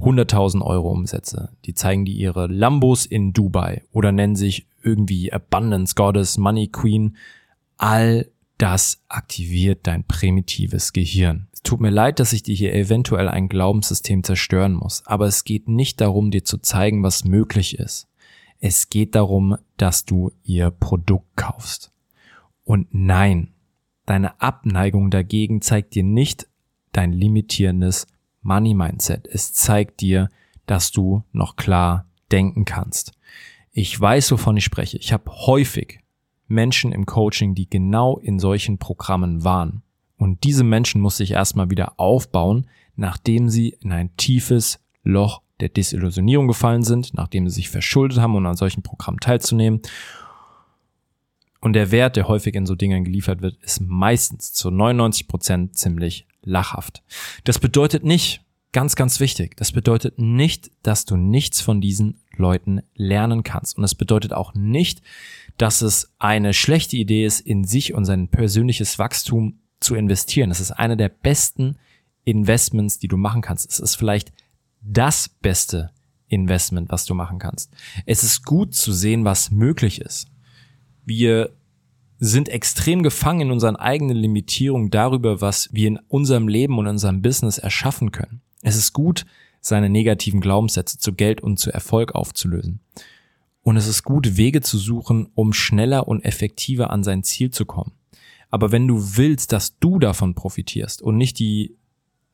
100.000 0.01 0.63
Euro 0.63 0.91
Umsätze. 0.91 1.51
Die 1.65 1.75
zeigen 1.75 2.05
dir 2.05 2.15
ihre 2.15 2.47
Lambos 2.47 3.07
in 3.07 3.33
Dubai 3.33 3.83
oder 3.93 4.13
nennen 4.13 4.37
sich 4.37 4.67
irgendwie 4.83 5.33
Abundance 5.33 5.95
Goddess, 5.95 6.39
Money 6.39 6.69
Queen. 6.69 7.17
All 7.77 8.31
das 8.59 9.03
aktiviert 9.09 9.87
dein 9.87 10.05
primitives 10.05 10.93
Gehirn. 10.93 11.49
Es 11.53 11.63
tut 11.63 11.81
mir 11.81 11.91
leid, 11.91 12.21
dass 12.21 12.33
ich 12.33 12.43
dir 12.43 12.55
hier 12.55 12.75
eventuell 12.75 13.29
ein 13.29 13.49
Glaubenssystem 13.49 14.25
zerstören 14.25 14.73
muss, 14.73 15.05
aber 15.07 15.27
es 15.27 15.45
geht 15.45 15.69
nicht 15.69 16.01
darum, 16.01 16.31
dir 16.31 16.45
zu 16.45 16.59
zeigen, 16.59 17.03
was 17.03 17.25
möglich 17.25 17.79
ist. 17.79 18.09
Es 18.59 18.91
geht 18.91 19.15
darum, 19.15 19.57
dass 19.77 20.05
du 20.05 20.33
ihr 20.43 20.71
Produkt 20.71 21.37
kaufst. 21.37 21.93
Und 22.65 22.89
nein, 22.93 23.53
deine 24.05 24.41
Abneigung 24.41 25.11
dagegen 25.11 25.63
zeigt 25.63 25.95
dir 25.95 26.05
nicht 26.05 26.47
dein 27.01 27.13
limitierendes 27.13 28.07
Money 28.43 28.75
Mindset. 28.75 29.27
Es 29.27 29.55
zeigt 29.55 30.03
dir, 30.03 30.29
dass 30.67 30.93
du 30.93 31.25
noch 31.33 31.57
klar 31.57 32.07
denken 32.31 32.67
kannst. 32.67 33.13
Ich 33.73 33.99
weiß, 33.99 34.31
wovon 34.33 34.59
ich 34.59 34.65
spreche. 34.65 34.99
Ich 34.99 35.13
habe 35.13 35.31
häufig 35.31 36.01
Menschen 36.47 36.93
im 36.93 37.07
Coaching, 37.07 37.55
die 37.55 37.71
genau 37.71 38.19
in 38.19 38.39
solchen 38.39 38.77
Programmen 38.77 39.45
waren. 39.45 39.83
Und 40.19 40.45
diese 40.45 40.63
Menschen 40.63 41.01
muss 41.01 41.21
ich 41.21 41.31
erstmal 41.31 41.71
wieder 41.71 41.99
aufbauen, 41.99 42.67
nachdem 42.97 43.49
sie 43.49 43.71
in 43.81 43.93
ein 43.93 44.15
tiefes 44.17 44.79
Loch 45.03 45.41
der 45.61 45.71
Desillusionierung 45.71 46.49
gefallen 46.49 46.83
sind, 46.83 47.15
nachdem 47.15 47.49
sie 47.49 47.55
sich 47.55 47.71
verschuldet 47.71 48.19
haben, 48.19 48.37
um 48.37 48.45
an 48.45 48.57
solchen 48.57 48.83
Programmen 48.83 49.21
teilzunehmen. 49.21 49.81
Und 51.63 51.73
der 51.73 51.91
Wert, 51.93 52.17
der 52.17 52.29
häufig 52.29 52.55
in 52.55 52.67
so 52.67 52.75
Dingen 52.75 53.05
geliefert 53.05 53.41
wird, 53.41 53.57
ist 53.63 53.81
meistens 53.81 54.53
zu 54.53 54.71
99 54.71 55.29
Prozent 55.29 55.79
ziemlich 55.79 56.27
lachhaft. 56.43 57.03
Das 57.45 57.59
bedeutet 57.59 58.05
nicht, 58.05 58.43
ganz, 58.73 58.97
ganz 58.97 59.21
wichtig, 59.21 59.57
das 59.57 59.73
bedeutet 59.73 60.19
nicht, 60.19 60.71
dass 60.83 61.05
du 61.05 61.17
nichts 61.17 61.61
von 61.61 61.81
diesen 61.81 62.21
Leuten 62.37 62.83
lernen 62.95 63.43
kannst. 63.43 63.77
Und 63.77 63.85
es 63.85 63.95
bedeutet 63.95 64.33
auch 64.33 64.55
nicht, 64.55 65.03
dass 65.59 65.83
es 65.83 66.13
eine 66.19 66.55
schlechte 66.55 66.97
Idee 66.97 67.25
ist, 67.27 67.41
in 67.41 67.65
sich 67.65 67.95
und 67.95 68.05
sein 68.05 68.29
persönliches 68.29 68.99
Wachstum 68.99 69.61
zu 69.81 69.95
investieren. 69.95 70.51
Es 70.51 70.61
ist 70.61 70.73
eine 70.73 70.97
der 70.97 71.09
besten 71.09 71.79
Investments, 72.25 72.99
die 72.99 73.09
du 73.09 73.17
machen 73.17 73.43
kannst. 73.43 73.71
Es 73.71 73.81
ist 73.81 73.97
vielleicht 73.97 74.33
das 74.83 75.29
beste 75.29 75.91
Investment, 76.29 76.91
was 76.91 77.05
du 77.05 77.15
machen 77.15 77.39
kannst. 77.39 77.73
Es 78.07 78.23
ist 78.23 78.45
gut 78.45 78.75
zu 78.75 78.93
sehen, 78.93 79.25
was 79.25 79.51
möglich 79.51 80.01
ist. 80.01 80.29
Wir 81.05 81.51
sind 82.21 82.51
extrem 82.51 83.03
gefangen 83.03 83.41
in 83.41 83.51
unseren 83.51 83.77
eigenen 83.77 84.17
Limitierungen 84.17 84.91
darüber, 84.91 85.41
was 85.41 85.71
wir 85.73 85.89
in 85.89 85.99
unserem 86.09 86.49
Leben 86.49 86.79
und 86.79 86.85
in 86.85 86.93
unserem 86.93 87.23
Business 87.23 87.57
erschaffen 87.57 88.13
können. 88.13 88.43
Es 88.63 88.77
ist 88.77 88.93
gut, 88.93 89.25
seine 89.63 89.89
negativen 89.89 90.43
Glaubenssätze 90.43 90.99
zu 90.99 91.15
Geld 91.15 91.41
und 91.41 91.59
zu 91.59 91.73
Erfolg 91.73 92.15
aufzulösen. 92.15 92.81
Und 93.63 93.77
es 93.79 93.87
ist 93.87 94.05
gut, 94.05 94.37
Wege 94.37 94.61
zu 94.61 94.79
suchen, 94.79 95.29
um 95.35 95.55
schneller 95.55 96.09
und 96.09 96.25
effektiver 96.25 96.91
an 96.91 97.03
sein 97.03 97.23
Ziel 97.23 97.51
zu 97.51 97.65
kommen. 97.65 97.93
Aber 98.51 98.71
wenn 98.71 98.87
du 98.87 99.17
willst, 99.17 99.53
dass 99.53 99.79
du 99.79 99.99
davon 99.99 100.35
profitierst 100.35 101.01
und 101.01 101.17
nicht 101.17 101.39
die 101.39 101.75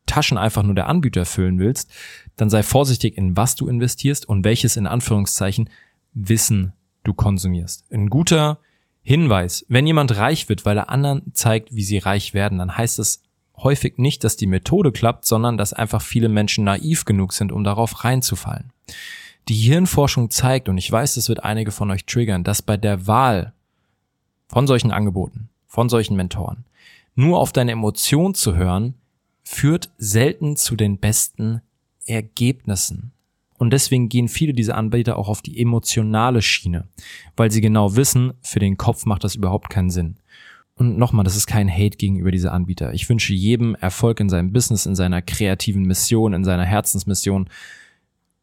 Taschen 0.06 0.38
einfach 0.38 0.62
nur 0.62 0.74
der 0.74 0.88
Anbieter 0.88 1.24
füllen 1.24 1.58
willst, 1.58 1.90
dann 2.36 2.50
sei 2.50 2.62
vorsichtig, 2.62 3.16
in 3.16 3.36
was 3.36 3.54
du 3.54 3.68
investierst 3.68 4.28
und 4.28 4.44
welches 4.44 4.76
in 4.76 4.86
Anführungszeichen 4.86 5.70
Wissen 6.14 6.72
du 7.04 7.12
konsumierst. 7.12 7.84
Ein 7.92 8.08
guter 8.08 8.58
Hinweis, 9.06 9.64
wenn 9.68 9.86
jemand 9.86 10.16
reich 10.16 10.48
wird, 10.48 10.64
weil 10.64 10.76
er 10.78 10.90
anderen 10.90 11.32
zeigt, 11.32 11.72
wie 11.72 11.84
sie 11.84 11.98
reich 11.98 12.34
werden, 12.34 12.58
dann 12.58 12.76
heißt 12.76 12.98
es 12.98 13.22
häufig 13.56 13.98
nicht, 13.98 14.24
dass 14.24 14.36
die 14.36 14.48
Methode 14.48 14.90
klappt, 14.90 15.26
sondern 15.26 15.56
dass 15.56 15.72
einfach 15.72 16.02
viele 16.02 16.28
Menschen 16.28 16.64
naiv 16.64 17.04
genug 17.04 17.32
sind, 17.32 17.52
um 17.52 17.62
darauf 17.62 18.02
reinzufallen. 18.02 18.72
Die 19.46 19.54
Hirnforschung 19.54 20.30
zeigt, 20.30 20.68
und 20.68 20.76
ich 20.76 20.90
weiß, 20.90 21.14
das 21.14 21.28
wird 21.28 21.44
einige 21.44 21.70
von 21.70 21.88
euch 21.92 22.04
triggern, 22.04 22.42
dass 22.42 22.62
bei 22.62 22.76
der 22.76 23.06
Wahl 23.06 23.52
von 24.48 24.66
solchen 24.66 24.90
Angeboten, 24.90 25.50
von 25.68 25.88
solchen 25.88 26.16
Mentoren, 26.16 26.64
nur 27.14 27.38
auf 27.38 27.52
deine 27.52 27.70
Emotion 27.70 28.34
zu 28.34 28.56
hören, 28.56 28.94
führt 29.44 29.88
selten 29.98 30.56
zu 30.56 30.74
den 30.74 30.98
besten 30.98 31.62
Ergebnissen. 32.06 33.12
Und 33.58 33.72
deswegen 33.72 34.08
gehen 34.08 34.28
viele 34.28 34.52
dieser 34.52 34.76
Anbieter 34.76 35.16
auch 35.16 35.28
auf 35.28 35.42
die 35.42 35.60
emotionale 35.60 36.42
Schiene, 36.42 36.88
weil 37.36 37.50
sie 37.50 37.60
genau 37.60 37.96
wissen, 37.96 38.34
für 38.42 38.58
den 38.58 38.76
Kopf 38.76 39.06
macht 39.06 39.24
das 39.24 39.34
überhaupt 39.34 39.70
keinen 39.70 39.90
Sinn. 39.90 40.16
Und 40.74 40.98
nochmal, 40.98 41.24
das 41.24 41.36
ist 41.36 41.46
kein 41.46 41.72
Hate 41.72 41.96
gegenüber 41.96 42.30
dieser 42.30 42.52
Anbieter. 42.52 42.92
Ich 42.92 43.08
wünsche 43.08 43.32
jedem 43.32 43.74
Erfolg 43.76 44.20
in 44.20 44.28
seinem 44.28 44.52
Business, 44.52 44.84
in 44.84 44.94
seiner 44.94 45.22
kreativen 45.22 45.84
Mission, 45.84 46.34
in 46.34 46.44
seiner 46.44 46.66
Herzensmission. 46.66 47.48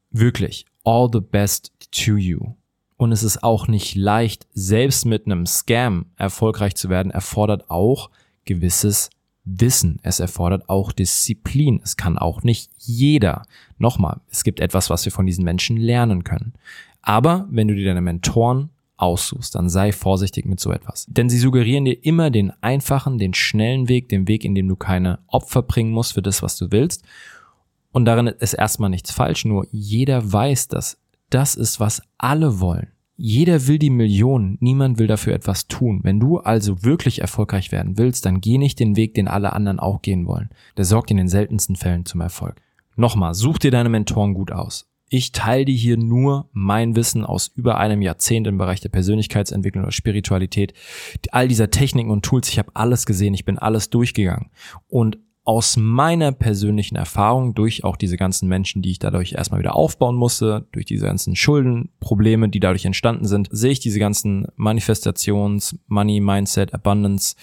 Wirklich, 0.09 0.65
all 0.83 1.09
the 1.13 1.19
best 1.19 1.71
to 1.91 2.17
you. 2.17 2.55
Und 2.97 3.11
es 3.11 3.21
ist 3.21 3.43
auch 3.43 3.67
nicht 3.67 3.95
leicht, 3.95 4.47
selbst 4.53 5.05
mit 5.05 5.25
einem 5.25 5.45
Scam 5.45 6.07
erfolgreich 6.15 6.75
zu 6.75 6.89
werden, 6.89 7.11
erfordert 7.11 7.69
auch 7.69 8.09
gewisses 8.45 9.11
Wissen. 9.45 9.99
Es 10.03 10.19
erfordert 10.19 10.69
auch 10.69 10.91
Disziplin. 10.91 11.81
Es 11.83 11.97
kann 11.97 12.17
auch 12.17 12.43
nicht 12.43 12.71
jeder. 12.77 13.45
Nochmal, 13.77 14.21
es 14.29 14.43
gibt 14.43 14.59
etwas, 14.59 14.89
was 14.89 15.05
wir 15.05 15.11
von 15.11 15.25
diesen 15.25 15.43
Menschen 15.43 15.77
lernen 15.77 16.23
können. 16.23 16.53
Aber 17.01 17.47
wenn 17.51 17.67
du 17.67 17.75
dir 17.75 17.85
deine 17.85 18.01
Mentoren 18.01 18.69
aussuchst, 18.95 19.55
dann 19.55 19.69
sei 19.69 19.91
vorsichtig 19.91 20.45
mit 20.45 20.59
so 20.59 20.71
etwas. 20.71 21.05
Denn 21.09 21.29
sie 21.29 21.39
suggerieren 21.39 21.83
dir 21.85 22.05
immer 22.05 22.29
den 22.29 22.53
einfachen, 22.61 23.17
den 23.17 23.33
schnellen 23.33 23.89
Weg, 23.89 24.07
den 24.07 24.27
Weg, 24.27 24.45
in 24.45 24.55
dem 24.55 24.67
du 24.69 24.77
keine 24.77 25.19
Opfer 25.27 25.61
bringen 25.61 25.91
musst 25.91 26.13
für 26.13 26.21
das, 26.21 26.41
was 26.41 26.55
du 26.55 26.71
willst. 26.71 27.03
Und 27.91 28.05
darin 28.05 28.27
ist 28.27 28.53
erstmal 28.53 28.89
nichts 28.89 29.11
falsch, 29.11 29.43
nur 29.45 29.67
jeder 29.71 30.31
weiß, 30.31 30.69
dass 30.69 30.97
das 31.29 31.55
ist, 31.55 31.79
was 31.79 32.01
alle 32.17 32.59
wollen. 32.59 32.92
Jeder 33.15 33.67
will 33.67 33.77
die 33.77 33.91
Millionen, 33.91 34.57
niemand 34.59 34.97
will 34.97 35.07
dafür 35.07 35.33
etwas 35.33 35.67
tun. 35.67 35.99
Wenn 36.03 36.19
du 36.19 36.39
also 36.39 36.83
wirklich 36.83 37.21
erfolgreich 37.21 37.71
werden 37.71 37.97
willst, 37.97 38.25
dann 38.25 38.41
geh 38.41 38.57
nicht 38.57 38.79
den 38.79 38.95
Weg, 38.95 39.13
den 39.13 39.27
alle 39.27 39.53
anderen 39.53 39.79
auch 39.79 40.01
gehen 40.01 40.25
wollen. 40.25 40.49
Der 40.77 40.85
sorgt 40.85 41.11
in 41.11 41.17
den 41.17 41.27
seltensten 41.27 41.75
Fällen 41.75 42.05
zum 42.05 42.21
Erfolg. 42.21 42.59
Nochmal, 42.95 43.35
such 43.35 43.59
dir 43.59 43.71
deine 43.71 43.89
Mentoren 43.89 44.33
gut 44.33 44.51
aus. 44.51 44.89
Ich 45.09 45.31
teile 45.31 45.65
dir 45.65 45.75
hier 45.75 45.97
nur 45.97 46.49
mein 46.53 46.95
Wissen 46.95 47.23
aus 47.23 47.51
über 47.55 47.77
einem 47.77 48.01
Jahrzehnt 48.01 48.47
im 48.47 48.57
Bereich 48.57 48.81
der 48.81 48.89
Persönlichkeitsentwicklung 48.89 49.83
oder 49.83 49.91
Spiritualität. 49.91 50.73
All 51.31 51.47
dieser 51.47 51.69
Techniken 51.69 52.09
und 52.09 52.25
Tools, 52.25 52.49
ich 52.49 52.57
habe 52.57 52.71
alles 52.73 53.05
gesehen, 53.05 53.35
ich 53.35 53.45
bin 53.45 53.59
alles 53.59 53.91
durchgegangen. 53.91 54.49
Und 54.87 55.19
aus 55.45 55.75
meiner 55.75 56.31
persönlichen 56.31 56.95
Erfahrung 56.95 57.53
durch 57.53 57.83
auch 57.83 57.97
diese 57.97 58.17
ganzen 58.17 58.47
Menschen, 58.47 58.81
die 58.81 58.91
ich 58.91 58.99
dadurch 58.99 59.33
erstmal 59.33 59.59
wieder 59.59 59.75
aufbauen 59.75 60.15
musste, 60.15 60.67
durch 60.71 60.85
diese 60.85 61.05
ganzen 61.05 61.35
Schuldenprobleme, 61.35 62.49
die 62.49 62.59
dadurch 62.59 62.85
entstanden 62.85 63.25
sind, 63.25 63.49
sehe 63.51 63.71
ich 63.71 63.79
diese 63.79 63.99
ganzen 63.99 64.47
Manifestations, 64.55 65.77
Money, 65.87 66.21
Mindset, 66.21 66.73
Abundance, 66.73 67.35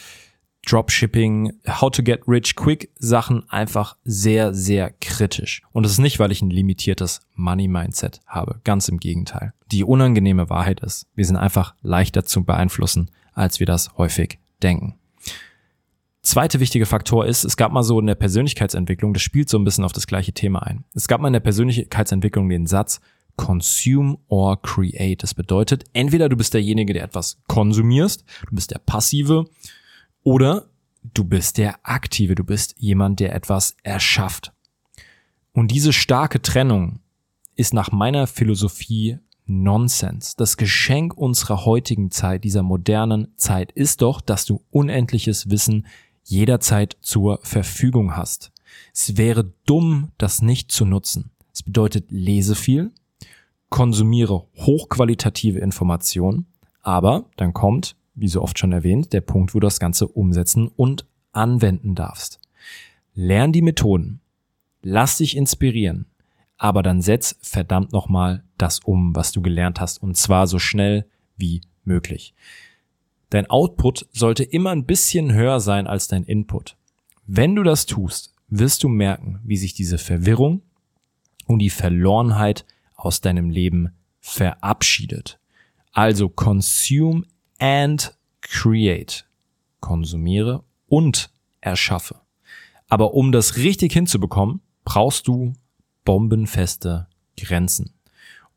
Dropshipping, 0.67 1.53
How 1.67 1.91
to 1.91 2.03
get 2.03 2.23
rich 2.27 2.55
quick 2.55 2.91
Sachen 2.99 3.49
einfach 3.51 3.97
sehr, 4.05 4.55
sehr 4.55 4.91
kritisch. 4.91 5.63
Und 5.73 5.85
es 5.85 5.93
ist 5.93 5.99
nicht, 5.99 6.19
weil 6.19 6.33
ich 6.33 6.43
ein 6.43 6.51
limitiertes 6.51 7.21
Money 7.35 7.69
Mindset 7.69 8.21
habe. 8.27 8.61
Ganz 8.65 8.89
im 8.89 8.99
Gegenteil. 8.99 9.53
Die 9.73 9.85
unangenehme 9.85 10.51
Wahrheit 10.51 10.81
ist, 10.81 11.07
wir 11.15 11.25
sind 11.25 11.37
einfach 11.37 11.75
leichter 11.83 12.25
zu 12.25 12.45
beeinflussen, 12.45 13.11
als 13.33 13.61
wir 13.61 13.67
das 13.67 13.97
häufig 13.97 14.39
denken. 14.63 15.00
Zweite 16.23 16.61
wichtige 16.61 16.85
Faktor 16.85 17.27
ist, 17.27 17.45
es 17.45 17.57
gab 17.57 17.73
mal 17.73 17.83
so 17.83 17.99
in 17.99 18.07
der 18.07 18.15
Persönlichkeitsentwicklung, 18.15 19.15
das 19.15 19.23
spielt 19.23 19.49
so 19.49 19.59
ein 19.59 19.65
bisschen 19.65 19.85
auf 19.85 19.93
das 19.93 20.07
gleiche 20.07 20.33
Thema 20.33 20.63
ein. 20.63 20.85
Es 20.95 21.09
gab 21.09 21.21
mal 21.21 21.29
in 21.29 21.33
der 21.33 21.41
Persönlichkeitsentwicklung 21.41 22.49
den 22.49 22.67
Satz, 22.67 23.01
consume 23.37 24.19
or 24.29 24.61
create. 24.61 25.23
Das 25.23 25.33
bedeutet, 25.33 25.85
entweder 25.95 26.29
du 26.29 26.37
bist 26.37 26.53
derjenige, 26.53 26.93
der 26.93 27.05
etwas 27.05 27.41
konsumierst, 27.49 28.25
du 28.49 28.55
bist 28.55 28.71
der 28.71 28.79
Passive, 28.79 29.47
oder 30.23 30.67
du 31.15 31.25
bist 31.25 31.57
der 31.57 31.79
Aktive, 31.83 32.35
du 32.35 32.45
bist 32.45 32.75
jemand, 32.77 33.21
der 33.21 33.35
etwas 33.35 33.77
erschafft. 33.83 34.53
Und 35.53 35.71
diese 35.71 35.95
starke 35.95 36.43
Trennung 36.43 37.01
ist 37.57 37.73
nach 37.73 37.93
meiner 37.93 38.27
Philosophie 38.27 39.19
Nonsens. 39.47 40.37
Das 40.37 40.57
Geschenk 40.57 41.17
unserer 41.17 41.65
heutigen 41.65 42.11
Zeit, 42.11 42.45
dieser 42.45 42.63
modernen 42.63 43.29
Zeit, 43.37 43.73
ist 43.73 44.03
doch, 44.03 44.21
dass 44.21 44.45
du 44.45 44.63
unendliches 44.71 45.51
Wissen 45.51 45.87
jederzeit 46.31 46.97
zur 47.01 47.41
Verfügung 47.43 48.17
hast. 48.17 48.53
Es 48.95 49.17
wäre 49.17 49.53
dumm, 49.67 50.13
das 50.17 50.43
nicht 50.43 50.71
zu 50.71 50.85
nutzen. 50.85 51.31
Es 51.53 51.63
bedeutet, 51.63 52.11
lese 52.11 52.55
viel, 52.55 52.93
konsumiere 53.69 54.47
hochqualitative 54.57 55.59
Informationen, 55.59 56.47
aber 56.83 57.27
dann 57.37 57.53
kommt, 57.53 57.97
wie 58.15 58.29
so 58.29 58.43
oft 58.43 58.59
schon 58.59 58.73
erwähnt, 58.73 59.13
der 59.13 59.21
Punkt, 59.21 59.55
wo 59.55 59.61
du 59.61 59.67
das 59.67 59.81
Ganze 59.81 60.07
umsetzen 60.07 60.69
und 60.69 61.05
anwenden 61.33 61.95
darfst. 61.95 62.41
Lern 63.15 63.53
die 63.53 63.63
Methoden, 63.63 64.21
lass 64.83 65.19
dich 65.19 65.37
inspirieren, 65.37 66.07
aber 66.57 66.83
dann 66.83 67.03
setz 67.03 67.37
verdammt 67.41 67.93
nochmal 67.93 68.45
das 68.57 68.79
um, 68.81 69.17
was 69.17 69.33
du 69.33 69.43
gelernt 69.43 69.81
hast 69.81 69.99
und 69.99 70.17
zwar 70.17 70.47
so 70.47 70.59
schnell 70.59 71.07
wie 71.37 71.63
möglich. 71.85 72.35
Dein 73.31 73.49
Output 73.49 74.07
sollte 74.13 74.43
immer 74.43 74.71
ein 74.71 74.87
bisschen 74.87 75.33
höher 75.33 75.61
sein 75.61 75.87
als 75.87 76.09
dein 76.09 76.25
Input. 76.25 76.77
Wenn 77.27 77.55
du 77.55 77.63
das 77.63 77.87
tust, 77.87 78.35
wirst 78.49 78.83
du 78.83 78.89
merken, 78.89 79.41
wie 79.45 79.57
sich 79.57 79.73
diese 79.73 79.99
Verwirrung 79.99 80.63
und 81.47 81.61
die 81.61 81.71
Verlorenheit 81.71 82.67
aus 82.97 83.21
deinem 83.21 83.49
Leben 83.49 83.91
verabschiedet. 84.21 85.39
Also 85.93 86.29
consume 86.29 87.25
and 87.59 88.17
create. 88.41 89.27
Konsumiere 89.81 90.65
und 90.89 91.31
erschaffe. 91.61 92.21
Aber 92.89 93.15
um 93.15 93.31
das 93.33 93.57
richtig 93.57 93.93
hinzubekommen, 93.93 94.61
brauchst 94.85 95.29
du 95.29 95.53
bombenfeste 96.05 97.07
Grenzen. 97.37 97.95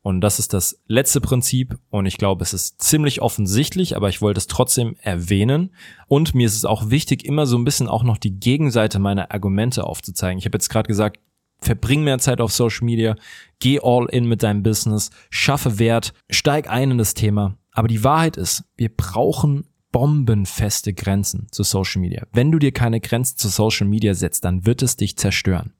Und 0.04 0.20
das 0.20 0.38
ist 0.38 0.52
das 0.52 0.82
letzte 0.86 1.22
Prinzip 1.22 1.78
und 1.88 2.04
ich 2.04 2.18
glaube, 2.18 2.42
es 2.42 2.52
ist 2.52 2.82
ziemlich 2.82 3.22
offensichtlich, 3.22 3.96
aber 3.96 4.10
ich 4.10 4.20
wollte 4.20 4.36
es 4.36 4.48
trotzdem 4.48 4.96
erwähnen. 5.00 5.70
Und 6.08 6.34
mir 6.34 6.44
ist 6.44 6.56
es 6.56 6.66
auch 6.66 6.90
wichtig, 6.90 7.24
immer 7.24 7.46
so 7.46 7.56
ein 7.56 7.64
bisschen 7.64 7.88
auch 7.88 8.02
noch 8.02 8.18
die 8.18 8.38
Gegenseite 8.38 8.98
meiner 8.98 9.30
Argumente 9.30 9.84
aufzuzeigen. 9.84 10.38
Ich 10.38 10.44
habe 10.44 10.56
jetzt 10.56 10.68
gerade 10.68 10.88
gesagt, 10.88 11.20
verbring 11.62 12.04
mehr 12.04 12.18
Zeit 12.18 12.42
auf 12.42 12.52
Social 12.52 12.84
Media, 12.84 13.16
geh 13.60 13.80
all 13.82 14.06
in 14.10 14.26
mit 14.26 14.42
deinem 14.42 14.62
Business, 14.62 15.08
schaffe 15.30 15.78
Wert, 15.78 16.12
steig 16.28 16.68
ein 16.68 16.90
in 16.90 16.98
das 16.98 17.14
Thema. 17.14 17.56
Aber 17.70 17.88
die 17.88 18.04
Wahrheit 18.04 18.36
ist, 18.36 18.64
wir 18.76 18.94
brauchen 18.94 19.64
bombenfeste 19.90 20.92
Grenzen 20.92 21.46
zu 21.50 21.62
Social 21.62 22.02
Media. 22.02 22.26
Wenn 22.30 22.52
du 22.52 22.58
dir 22.58 22.72
keine 22.72 23.00
Grenzen 23.00 23.38
zu 23.38 23.48
Social 23.48 23.86
Media 23.86 24.12
setzt, 24.12 24.44
dann 24.44 24.66
wird 24.66 24.82
es 24.82 24.98
dich 24.98 25.16
zerstören. 25.16 25.72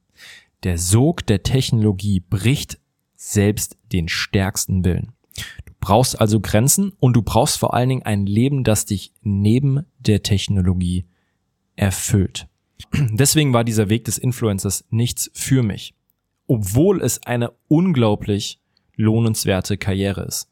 Der 0.63 0.79
Sog 0.79 1.27
der 1.27 1.43
Technologie 1.43 2.21
bricht 2.21 2.79
selbst 3.25 3.77
den 3.91 4.07
stärksten 4.07 4.85
Willen. 4.85 5.13
Du 5.65 5.73
brauchst 5.79 6.19
also 6.19 6.39
Grenzen 6.39 6.93
und 6.99 7.15
du 7.15 7.23
brauchst 7.23 7.57
vor 7.57 7.73
allen 7.73 7.89
Dingen 7.89 8.03
ein 8.03 8.25
Leben, 8.27 8.63
das 8.63 8.85
dich 8.85 9.13
neben 9.21 9.85
der 9.97 10.21
Technologie 10.21 11.05
erfüllt. 11.75 12.47
Deswegen 12.93 13.51
war 13.51 13.63
dieser 13.63 13.89
Weg 13.89 14.05
des 14.05 14.19
Influencers 14.19 14.85
nichts 14.91 15.31
für 15.33 15.63
mich, 15.63 15.95
obwohl 16.47 17.01
es 17.01 17.23
eine 17.23 17.51
unglaublich 17.67 18.59
lohnenswerte 18.95 19.77
Karriere 19.77 20.21
ist. 20.21 20.49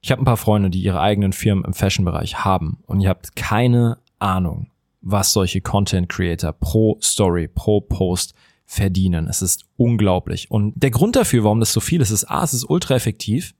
Ich 0.00 0.10
habe 0.10 0.22
ein 0.22 0.26
paar 0.26 0.38
Freunde, 0.38 0.70
die 0.70 0.82
ihre 0.82 1.00
eigenen 1.00 1.32
Firmen 1.32 1.64
im 1.64 1.74
Fashion-Bereich 1.74 2.44
haben 2.44 2.78
und 2.86 3.00
ihr 3.00 3.10
habt 3.10 3.36
keine 3.36 3.98
Ahnung, 4.18 4.70
was 5.02 5.32
solche 5.32 5.60
Content 5.60 6.08
Creator 6.08 6.52
pro 6.52 6.98
Story, 7.02 7.48
pro 7.48 7.82
Post 7.82 8.34
verdienen. 8.72 9.28
Es 9.28 9.42
ist 9.42 9.66
unglaublich. 9.76 10.50
Und 10.50 10.72
der 10.76 10.90
Grund 10.90 11.14
dafür, 11.14 11.44
warum 11.44 11.60
das 11.60 11.74
so 11.74 11.80
viel 11.80 12.00
ist, 12.00 12.10
ist 12.10 12.24
A, 12.24 12.42
es 12.42 12.54
ist 12.54 12.64
ultra 12.64 12.94
effektiv. 12.94 13.54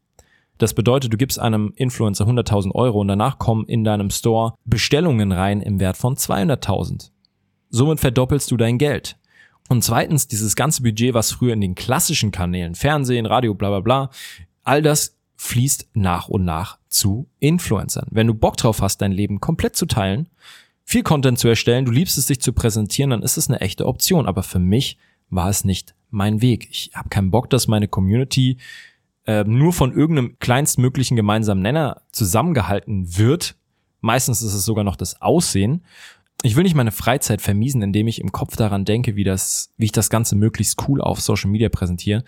Das 0.57 0.73
bedeutet, 0.73 1.13
du 1.13 1.19
gibst 1.19 1.39
einem 1.39 1.75
Influencer 1.77 2.27
100.000 2.27 2.75
Euro 2.75 3.01
und 3.01 3.09
danach 3.09 3.39
kommen 3.39 3.67
in 3.67 3.85
deinem 3.85 4.09
Store 4.09 4.55
Bestellungen 4.65 5.31
rein 5.31 5.61
im 5.61 5.81
Wert 5.81 5.99
von 5.99 6.17
200.000. 6.17 7.11
Somit 7.69 8.01
verdoppelst 8.01 8.51
du 8.51 8.57
dein 8.57 8.79
Geld. 8.79 9.19
Und 9.69 9.85
zweitens, 9.85 10.29
dieses 10.29 10.57
ganze 10.57 10.83
Budget, 10.83 11.13
was 11.13 11.31
früher 11.31 11.53
in 11.53 11.61
den 11.61 11.75
klassischen 11.75 12.31
Kanälen, 12.31 12.75
Fernsehen, 12.75 13.27
Radio, 13.27 13.53
bla 13.53 13.69
bla 13.69 13.81
bla, 13.81 14.11
all 14.65 14.81
das 14.81 15.19
fließt 15.37 15.91
nach 15.93 16.29
und 16.29 16.45
nach 16.45 16.79
zu 16.89 17.29
Influencern. 17.39 18.07
Wenn 18.11 18.29
du 18.29 18.35
Bock 18.35 18.57
drauf 18.57 18.81
hast, 18.81 19.03
dein 19.03 19.13
Leben 19.13 19.41
komplett 19.41 19.77
zu 19.77 19.85
teilen, 19.85 20.29
viel 20.85 21.03
Content 21.03 21.39
zu 21.39 21.49
erstellen, 21.49 21.85
du 21.85 21.93
liebst 21.93 22.19
es, 22.19 22.27
sich 22.27 22.41
zu 22.41 22.53
präsentieren, 22.53 23.11
dann 23.11 23.23
ist 23.23 23.37
es 23.37 23.49
eine 23.49 23.61
echte 23.61 23.87
Option. 23.87 24.27
Aber 24.27 24.43
für 24.43 24.59
mich 24.59 24.99
war 25.31 25.49
es 25.49 25.65
nicht 25.65 25.95
mein 26.11 26.43
Weg. 26.43 26.69
Ich 26.71 26.91
habe 26.95 27.09
keinen 27.09 27.31
Bock, 27.31 27.51
dass 27.51 27.69
meine 27.69 27.89
Community 27.89 28.59
äh, 29.27 29.45
nur 29.45 29.73
von 29.73 29.93
irgendeinem 29.93 30.39
kleinstmöglichen 30.39 31.17
gemeinsamen 31.17 31.63
Nenner 31.63 32.03
zusammengehalten 32.13 33.17
wird. 33.17 33.57
Meistens 34.01 34.43
ist 34.43 34.55
es 34.55 34.65
sogar 34.65 34.85
noch 34.85 34.97
das 34.97 35.23
Aussehen. 35.23 35.85
Ich 36.43 36.57
will 36.57 36.65
nicht 36.65 36.75
meine 36.75 36.91
Freizeit 36.91 37.41
vermiesen, 37.41 37.83
indem 37.83 38.09
ich 38.09 38.21
im 38.21 38.33
Kopf 38.33 38.57
daran 38.57 38.85
denke, 38.85 39.15
wie 39.15 39.25
das, 39.25 39.73
wie 39.77 39.85
ich 39.87 39.93
das 39.93 40.11
Ganze 40.11 40.35
möglichst 40.35 40.89
cool 40.89 41.01
auf 41.01 41.21
Social 41.21 41.51
Media 41.51 41.69
präsentiere. 41.69 42.25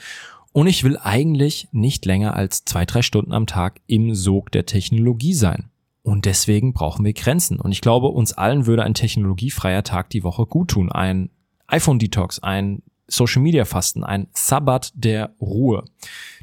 Und 0.52 0.68
ich 0.68 0.84
will 0.84 0.96
eigentlich 0.96 1.68
nicht 1.72 2.04
länger 2.04 2.36
als 2.36 2.64
zwei, 2.64 2.84
drei 2.84 3.02
Stunden 3.02 3.32
am 3.32 3.48
Tag 3.48 3.80
im 3.88 4.14
Sog 4.14 4.52
der 4.52 4.66
Technologie 4.66 5.34
sein. 5.34 5.68
Und 6.04 6.26
deswegen 6.26 6.74
brauchen 6.74 7.02
wir 7.02 7.14
Grenzen. 7.14 7.58
Und 7.58 7.72
ich 7.72 7.80
glaube, 7.80 8.08
uns 8.08 8.34
allen 8.34 8.66
würde 8.66 8.84
ein 8.84 8.92
technologiefreier 8.92 9.82
Tag 9.84 10.10
die 10.10 10.22
Woche 10.22 10.44
gut 10.44 10.72
tun. 10.72 10.92
Ein 10.92 11.30
iPhone-Detox, 11.66 12.40
ein 12.40 12.82
Social-Media-Fasten, 13.06 14.04
ein 14.04 14.28
Sabbat 14.34 14.92
der 14.94 15.34
Ruhe. 15.40 15.86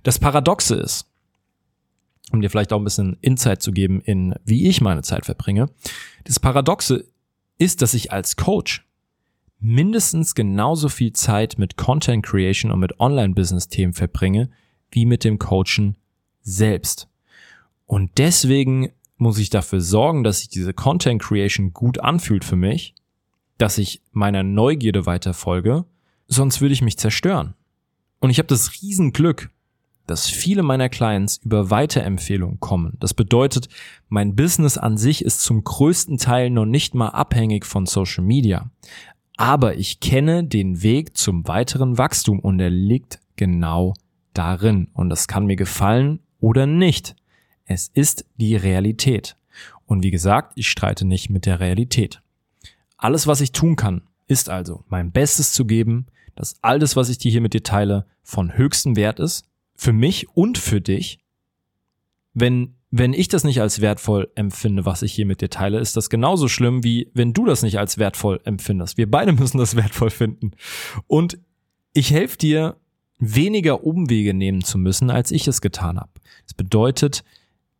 Das 0.01 0.17
Paradoxe 0.17 0.73
ist, 0.75 1.05
um 2.31 2.41
dir 2.41 2.49
vielleicht 2.49 2.73
auch 2.73 2.79
ein 2.79 2.83
bisschen 2.83 3.17
Insight 3.21 3.61
zu 3.61 3.71
geben 3.71 4.01
in 4.01 4.33
wie 4.43 4.67
ich 4.67 4.81
meine 4.81 5.03
Zeit 5.03 5.25
verbringe, 5.25 5.69
das 6.23 6.39
Paradoxe 6.39 7.05
ist, 7.59 7.83
dass 7.83 7.93
ich 7.93 8.11
als 8.11 8.37
Coach 8.37 8.87
mindestens 9.59 10.33
genauso 10.33 10.89
viel 10.89 11.13
Zeit 11.13 11.59
mit 11.59 11.77
Content 11.77 12.25
Creation 12.25 12.71
und 12.71 12.79
mit 12.79 12.99
Online-Business-Themen 12.99 13.93
verbringe, 13.93 14.49
wie 14.89 15.05
mit 15.05 15.23
dem 15.23 15.37
Coachen 15.37 15.97
selbst. 16.41 17.07
Und 17.85 18.17
deswegen 18.17 18.91
muss 19.21 19.37
ich 19.37 19.49
dafür 19.49 19.81
sorgen, 19.81 20.23
dass 20.23 20.39
sich 20.39 20.49
diese 20.49 20.73
Content 20.73 21.21
Creation 21.21 21.73
gut 21.73 21.99
anfühlt 21.99 22.43
für 22.43 22.55
mich, 22.55 22.95
dass 23.57 23.77
ich 23.77 24.01
meiner 24.11 24.43
Neugierde 24.43 25.05
weiter 25.05 25.33
folge, 25.33 25.85
sonst 26.27 26.61
würde 26.61 26.73
ich 26.73 26.81
mich 26.81 26.97
zerstören. 26.97 27.53
Und 28.19 28.29
ich 28.29 28.39
habe 28.39 28.47
das 28.47 28.81
Riesenglück, 28.81 29.49
dass 30.07 30.27
viele 30.27 30.63
meiner 30.63 30.89
Clients 30.89 31.39
über 31.43 31.69
Weiterempfehlungen 31.69 32.59
kommen. 32.59 32.97
Das 32.99 33.13
bedeutet, 33.13 33.69
mein 34.09 34.35
Business 34.35 34.77
an 34.77 34.97
sich 34.97 35.23
ist 35.23 35.41
zum 35.41 35.63
größten 35.63 36.17
Teil 36.17 36.49
noch 36.49 36.65
nicht 36.65 36.95
mal 36.95 37.09
abhängig 37.09 37.65
von 37.65 37.85
Social 37.85 38.23
Media 38.23 38.69
aber 39.41 39.75
ich 39.75 39.99
kenne 39.99 40.43
den 40.43 40.83
Weg 40.83 41.17
zum 41.17 41.47
weiteren 41.47 41.97
Wachstum 41.97 42.39
und 42.39 42.59
er 42.59 42.69
liegt 42.69 43.19
genau 43.37 43.95
darin. 44.33 44.89
Und 44.93 45.09
das 45.09 45.27
kann 45.27 45.47
mir 45.47 45.55
gefallen 45.55 46.19
oder 46.39 46.67
nicht. 46.67 47.15
Es 47.65 47.89
ist 47.93 48.25
die 48.37 48.55
Realität. 48.55 49.37
Und 49.85 50.03
wie 50.03 50.11
gesagt, 50.11 50.53
ich 50.55 50.69
streite 50.69 51.05
nicht 51.05 51.29
mit 51.29 51.45
der 51.45 51.59
Realität. 51.59 52.21
Alles, 52.97 53.27
was 53.27 53.41
ich 53.41 53.51
tun 53.51 53.75
kann, 53.75 54.03
ist 54.27 54.49
also 54.49 54.83
mein 54.87 55.11
Bestes 55.11 55.53
zu 55.53 55.65
geben, 55.65 56.07
dass 56.35 56.55
alles, 56.61 56.95
was 56.95 57.09
ich 57.09 57.17
dir 57.17 57.31
hier 57.31 57.41
mit 57.41 57.53
dir 57.53 57.63
teile, 57.63 58.05
von 58.23 58.57
höchstem 58.57 58.95
Wert 58.95 59.19
ist, 59.19 59.45
für 59.75 59.93
mich 59.93 60.29
und 60.29 60.57
für 60.57 60.81
dich. 60.81 61.19
Wenn 62.33 62.75
wenn 62.91 63.13
ich 63.13 63.29
das 63.29 63.45
nicht 63.45 63.61
als 63.61 63.79
wertvoll 63.79 64.29
empfinde, 64.35 64.85
was 64.85 65.01
ich 65.01 65.13
hier 65.13 65.25
mit 65.25 65.39
dir 65.39 65.49
teile, 65.49 65.79
ist 65.79 65.95
das 65.95 66.09
genauso 66.09 66.49
schlimm, 66.49 66.83
wie 66.83 67.09
wenn 67.13 67.31
du 67.31 67.45
das 67.45 67.63
nicht 67.63 67.79
als 67.79 67.97
wertvoll 67.97 68.41
empfindest. 68.43 68.97
Wir 68.97 69.09
beide 69.09 69.31
müssen 69.39 69.57
das 69.57 69.77
wertvoll 69.77 70.09
finden. 70.09 70.51
Und 71.07 71.39
ich 71.93 72.11
helfe 72.11 72.37
dir, 72.37 72.75
weniger 73.17 73.83
Umwege 73.83 74.33
nehmen 74.33 74.63
zu 74.63 74.77
müssen, 74.77 75.09
als 75.09 75.31
ich 75.31 75.47
es 75.47 75.61
getan 75.61 75.99
habe. 75.99 76.11
Das 76.43 76.53
bedeutet, 76.53 77.23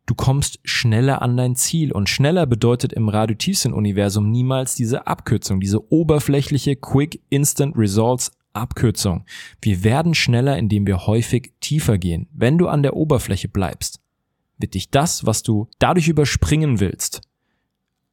du 0.06 0.14
kommst 0.14 0.58
schneller 0.64 1.22
an 1.22 1.36
dein 1.36 1.56
Ziel. 1.56 1.92
Und 1.92 2.08
schneller 2.08 2.46
bedeutet 2.46 2.92
im 2.92 3.08
Radio 3.08 3.36
Tiefsinn-Universum 3.36 4.30
niemals 4.30 4.74
diese 4.74 5.06
Abkürzung, 5.06 5.60
diese 5.60 5.92
oberflächliche 5.92 6.76
Quick 6.76 7.20
Instant 7.28 7.76
Results 7.76 8.32
Abkürzung. 8.52 9.24
Wir 9.60 9.82
werden 9.84 10.14
schneller, 10.14 10.58
indem 10.58 10.86
wir 10.86 11.06
häufig 11.06 11.52
tiefer 11.60 11.98
gehen. 11.98 12.28
Wenn 12.32 12.58
du 12.58 12.68
an 12.68 12.82
der 12.82 12.94
Oberfläche 12.94 13.48
bleibst, 13.48 14.00
wird 14.58 14.74
dich 14.74 14.90
das, 14.90 15.26
was 15.26 15.42
du 15.42 15.68
dadurch 15.78 16.08
überspringen 16.08 16.80
willst, 16.80 17.22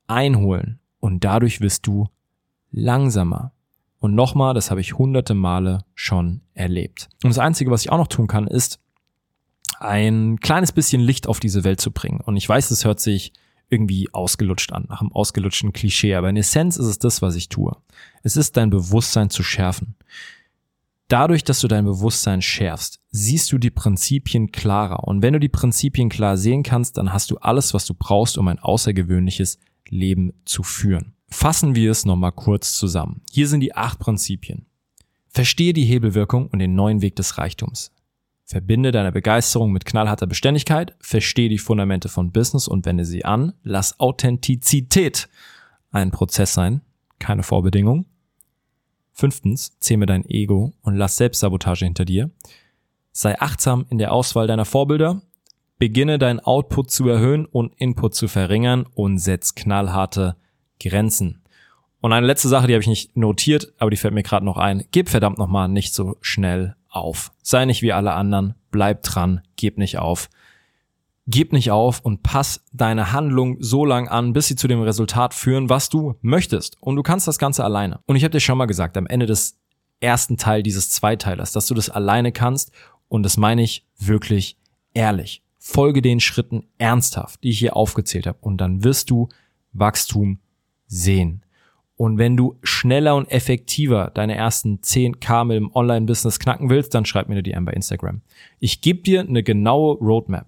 einholen 0.08 0.80
und 1.00 1.24
dadurch 1.24 1.62
wirst 1.62 1.86
du 1.88 2.08
langsamer. 2.72 3.52
Und 4.00 4.16
nochmal, 4.16 4.54
das 4.54 4.72
habe 4.72 4.80
ich 4.80 4.98
hunderte 4.98 5.34
Male 5.34 5.84
schon 5.94 6.42
erlebt. 6.54 7.10
Und 7.24 7.30
das 7.30 7.40
Einzige, 7.40 7.70
was 7.70 7.82
ich 7.82 7.92
auch 7.92 7.98
noch 7.98 8.08
tun 8.08 8.28
kann, 8.28 8.48
ist 8.48 8.80
ein 9.80 10.40
kleines 10.40 10.72
bisschen 10.72 11.02
Licht 11.02 11.28
auf 11.28 11.40
diese 11.40 11.64
Welt 11.64 11.80
zu 11.80 11.92
bringen. 11.92 12.22
Und 12.22 12.38
ich 12.38 12.48
weiß, 12.48 12.72
es 12.72 12.86
hört 12.86 13.00
sich 13.00 13.34
irgendwie 13.70 14.12
ausgelutscht 14.14 14.74
an, 14.74 14.86
nach 14.90 15.02
einem 15.02 15.12
ausgelutschten 15.12 15.74
Klischee, 15.74 16.16
aber 16.16 16.30
in 16.30 16.38
Essenz 16.38 16.78
ist 16.78 16.88
es 16.88 17.00
das, 17.00 17.22
was 17.22 17.36
ich 17.36 17.50
tue. 17.50 17.76
Es 18.24 18.36
ist 18.36 18.58
dein 18.58 18.70
Bewusstsein 18.70 19.30
zu 19.30 19.44
schärfen. 19.44 19.96
Dadurch, 21.08 21.44
dass 21.44 21.60
du 21.60 21.68
dein 21.68 21.86
Bewusstsein 21.86 22.42
schärfst, 22.42 23.00
siehst 23.10 23.52
du 23.52 23.58
die 23.58 23.72
Prinzipien 23.72 24.52
klarer. 24.52 25.08
Und 25.08 25.24
wenn 25.24 25.34
du 25.34 25.40
die 25.40 25.50
Prinzipien 25.50 26.10
klar 26.10 26.38
sehen 26.38 26.62
kannst, 26.62 26.98
dann 26.98 27.12
hast 27.14 27.32
du 27.32 27.38
alles, 27.38 27.74
was 27.74 27.86
du 27.86 27.96
brauchst, 27.96 28.38
um 28.38 28.48
ein 28.48 28.60
außergewöhnliches 28.60 29.58
Leben 29.88 30.34
zu 30.46 30.62
führen. 30.62 31.14
Fassen 31.28 31.74
wir 31.74 31.90
es 31.90 32.06
nochmal 32.06 32.32
kurz 32.32 32.76
zusammen. 32.76 33.22
Hier 33.32 33.48
sind 33.48 33.62
die 33.62 33.76
acht 33.76 33.98
Prinzipien. 33.98 34.68
Verstehe 35.30 35.74
die 35.74 35.86
Hebelwirkung 35.86 36.48
und 36.48 36.60
den 36.60 36.76
neuen 36.76 37.02
Weg 37.02 37.16
des 37.16 37.38
Reichtums. 37.40 37.92
Verbinde 38.50 38.92
deine 38.92 39.12
Begeisterung 39.12 39.72
mit 39.72 39.86
knallharter 39.86 40.26
Beständigkeit, 40.26 40.96
verstehe 41.00 41.50
die 41.50 41.60
Fundamente 41.60 42.10
von 42.10 42.32
Business 42.32 42.68
und 42.68 42.84
wende 42.88 43.06
sie 43.06 43.24
an. 43.24 43.54
Lass 43.62 44.00
Authentizität 44.00 45.30
ein 45.92 46.10
Prozess 46.10 46.56
sein, 46.56 46.82
keine 47.20 47.44
Vorbedingung. 47.44 48.08
Fünftens, 49.12 49.78
zähme 49.80 50.08
dein 50.08 50.28
Ego 50.28 50.74
und 50.82 50.96
lass 50.96 51.18
Selbstsabotage 51.18 51.86
hinter 51.86 52.06
dir. 52.06 52.32
Sei 53.12 53.40
achtsam 53.40 53.86
in 53.92 54.00
der 54.00 54.12
Auswahl 54.12 54.48
deiner 54.48 54.66
Vorbilder. 54.66 55.22
Beginne 55.78 56.18
deinen 56.18 56.40
Output 56.40 56.90
zu 56.90 57.08
erhöhen 57.08 57.46
und 57.46 57.76
Input 57.76 58.16
zu 58.16 58.28
verringern 58.28 58.88
und 58.96 59.20
setz 59.20 59.54
knallharte 59.54 60.38
Grenzen. 60.80 61.44
Und 62.02 62.14
eine 62.14 62.26
letzte 62.26 62.48
Sache, 62.48 62.66
die 62.66 62.74
habe 62.74 62.82
ich 62.82 62.88
nicht 62.88 63.16
notiert, 63.16 63.74
aber 63.78 63.92
die 63.92 63.98
fällt 63.98 64.16
mir 64.16 64.24
gerade 64.24 64.44
noch 64.44 64.58
ein. 64.58 64.86
Gib 64.90 65.08
verdammt 65.08 65.38
nochmal 65.38 65.68
nicht 65.70 65.94
so 65.94 66.18
schnell 66.22 66.76
auf. 66.90 67.32
Sei 67.42 67.66
nicht 67.66 67.82
wie 67.82 67.94
alle 67.94 68.14
anderen, 68.14 68.56
bleib 68.72 69.04
dran, 69.04 69.42
gib 69.56 69.78
nicht 69.78 69.98
auf. 69.98 70.30
Gib 71.28 71.54
nicht 71.54 71.70
auf 71.70 72.00
und 72.00 72.24
pass 72.24 72.66
deine 72.74 73.12
Handlung 73.12 73.58
so 73.60 73.86
lang 73.86 74.08
an, 74.08 74.34
bis 74.34 74.48
sie 74.48 74.56
zu 74.56 74.68
dem 74.68 74.82
Resultat 74.82 75.36
führen, 75.36 75.70
was 75.70 75.90
du 75.90 76.16
möchtest. 76.22 76.82
Und 76.82 76.96
du 76.96 77.04
kannst 77.04 77.28
das 77.28 77.38
Ganze 77.38 77.64
alleine. 77.64 78.00
Und 78.08 78.16
ich 78.16 78.24
habe 78.24 78.32
dir 78.32 78.40
schon 78.40 78.58
mal 78.58 78.66
gesagt, 78.66 78.98
am 78.98 79.06
Ende 79.06 79.28
des 79.28 79.60
ersten 80.00 80.38
Teil 80.38 80.64
dieses 80.64 80.90
Zweiteilers, 80.90 81.52
dass 81.52 81.68
du 81.68 81.76
das 81.76 81.90
alleine 81.90 82.32
kannst. 82.32 82.72
Und 83.10 83.24
das 83.24 83.38
meine 83.38 83.62
ich 83.62 83.86
wirklich 84.00 84.58
ehrlich. 84.94 85.44
Folge 85.60 86.02
den 86.02 86.20
Schritten 86.20 86.66
ernsthaft, 86.80 87.44
die 87.44 87.50
ich 87.50 87.60
hier 87.60 87.76
aufgezählt 87.76 88.26
habe. 88.26 88.40
Und 88.42 88.58
dann 88.58 88.84
wirst 88.84 89.12
du 89.12 89.30
Wachstum 89.74 90.40
sehen. 90.88 91.44
Und 92.00 92.18
wenn 92.18 92.38
du 92.38 92.58
schneller 92.64 93.18
und 93.18 93.30
effektiver 93.30 94.10
deine 94.14 94.34
ersten 94.34 94.78
10k 94.78 95.44
mit 95.44 95.58
dem 95.58 95.76
Online-Business 95.76 96.40
knacken 96.40 96.70
willst, 96.70 96.96
dann 96.96 97.04
schreib 97.04 97.28
mir 97.28 97.34
eine 97.34 97.44
DM 97.44 97.66
bei 97.66 97.74
Instagram. 97.74 98.22
Ich 98.62 98.80
gebe 98.80 99.02
dir 99.02 99.20
eine 99.20 99.44
genaue 99.44 99.98
Roadmap 99.98 100.48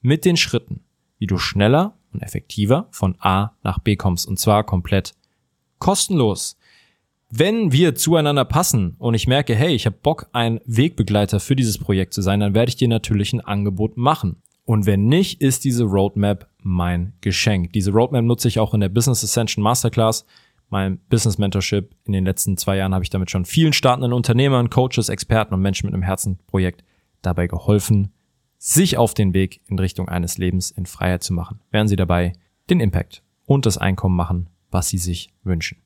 mit 0.00 0.24
den 0.24 0.36
Schritten, 0.36 0.80
wie 1.20 1.28
du 1.28 1.38
schneller 1.38 1.94
und 2.12 2.20
effektiver 2.20 2.88
von 2.90 3.14
A 3.20 3.52
nach 3.62 3.78
B 3.78 3.94
kommst. 3.94 4.26
Und 4.26 4.40
zwar 4.40 4.64
komplett 4.64 5.14
kostenlos. 5.78 6.58
Wenn 7.30 7.70
wir 7.70 7.94
zueinander 7.94 8.44
passen 8.44 8.96
und 8.98 9.14
ich 9.14 9.28
merke, 9.28 9.54
hey, 9.54 9.72
ich 9.76 9.86
habe 9.86 9.98
Bock, 10.02 10.28
ein 10.32 10.58
Wegbegleiter 10.64 11.38
für 11.38 11.54
dieses 11.54 11.78
Projekt 11.78 12.12
zu 12.12 12.22
sein, 12.22 12.40
dann 12.40 12.54
werde 12.54 12.70
ich 12.70 12.76
dir 12.76 12.88
natürlich 12.88 13.32
ein 13.32 13.40
Angebot 13.40 13.96
machen. 13.96 14.42
Und 14.64 14.84
wenn 14.84 15.06
nicht, 15.06 15.40
ist 15.42 15.62
diese 15.62 15.84
Roadmap 15.84 16.48
mein 16.60 17.12
Geschenk. 17.20 17.72
Diese 17.72 17.92
Roadmap 17.92 18.24
nutze 18.24 18.48
ich 18.48 18.58
auch 18.58 18.74
in 18.74 18.80
der 18.80 18.88
Business 18.88 19.22
Ascension 19.22 19.62
Masterclass 19.62 20.26
mein 20.70 20.98
Business 21.08 21.38
Mentorship. 21.38 21.94
In 22.04 22.12
den 22.12 22.24
letzten 22.24 22.56
zwei 22.56 22.76
Jahren 22.76 22.94
habe 22.94 23.04
ich 23.04 23.10
damit 23.10 23.30
schon 23.30 23.44
vielen 23.44 23.72
startenden 23.72 24.12
Unternehmern, 24.12 24.70
Coaches, 24.70 25.08
Experten 25.08 25.54
und 25.54 25.62
Menschen 25.62 25.86
mit 25.86 25.94
einem 25.94 26.02
Herzenprojekt 26.02 26.84
dabei 27.22 27.46
geholfen, 27.46 28.12
sich 28.58 28.96
auf 28.96 29.14
den 29.14 29.34
Weg 29.34 29.60
in 29.66 29.78
Richtung 29.78 30.08
eines 30.08 30.38
Lebens 30.38 30.70
in 30.70 30.86
Freiheit 30.86 31.22
zu 31.22 31.32
machen, 31.32 31.60
während 31.70 31.88
sie 31.88 31.96
dabei 31.96 32.32
den 32.70 32.80
Impact 32.80 33.22
und 33.46 33.66
das 33.66 33.78
Einkommen 33.78 34.16
machen, 34.16 34.48
was 34.70 34.88
sie 34.88 34.98
sich 34.98 35.32
wünschen. 35.42 35.78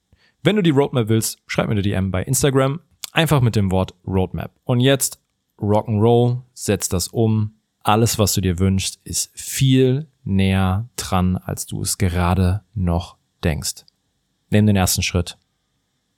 Wenn 0.42 0.56
du 0.56 0.62
die 0.62 0.70
Roadmap 0.70 1.08
willst, 1.08 1.38
schreib 1.46 1.66
mir 1.66 1.72
eine 1.72 1.82
DM 1.82 2.10
bei 2.10 2.24
Instagram, 2.24 2.80
einfach 3.12 3.40
mit 3.40 3.54
dem 3.54 3.70
Wort 3.70 3.94
Roadmap. 4.06 4.52
Und 4.64 4.80
jetzt 4.80 5.20
Rock'n'Roll, 5.58 6.42
setz 6.54 6.88
das 6.88 7.08
um. 7.08 7.54
Alles, 7.84 8.18
was 8.18 8.34
du 8.34 8.40
dir 8.40 8.58
wünschst, 8.58 9.00
ist 9.04 9.30
viel 9.38 10.08
näher 10.24 10.88
dran, 10.96 11.36
als 11.36 11.66
du 11.66 11.82
es 11.82 11.98
gerade 11.98 12.62
noch 12.74 13.16
denkst. 13.44 13.84
Nimm 14.52 14.66
den 14.66 14.76
ersten 14.76 15.02
Schritt. 15.02 15.38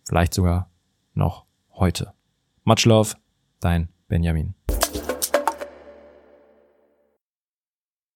Vielleicht 0.09 0.35
sogar 0.35 0.69
noch 1.15 1.45
heute. 1.75 2.15
Much 2.65 2.85
love, 2.85 3.15
dein 3.61 3.91
Benjamin. 4.09 4.57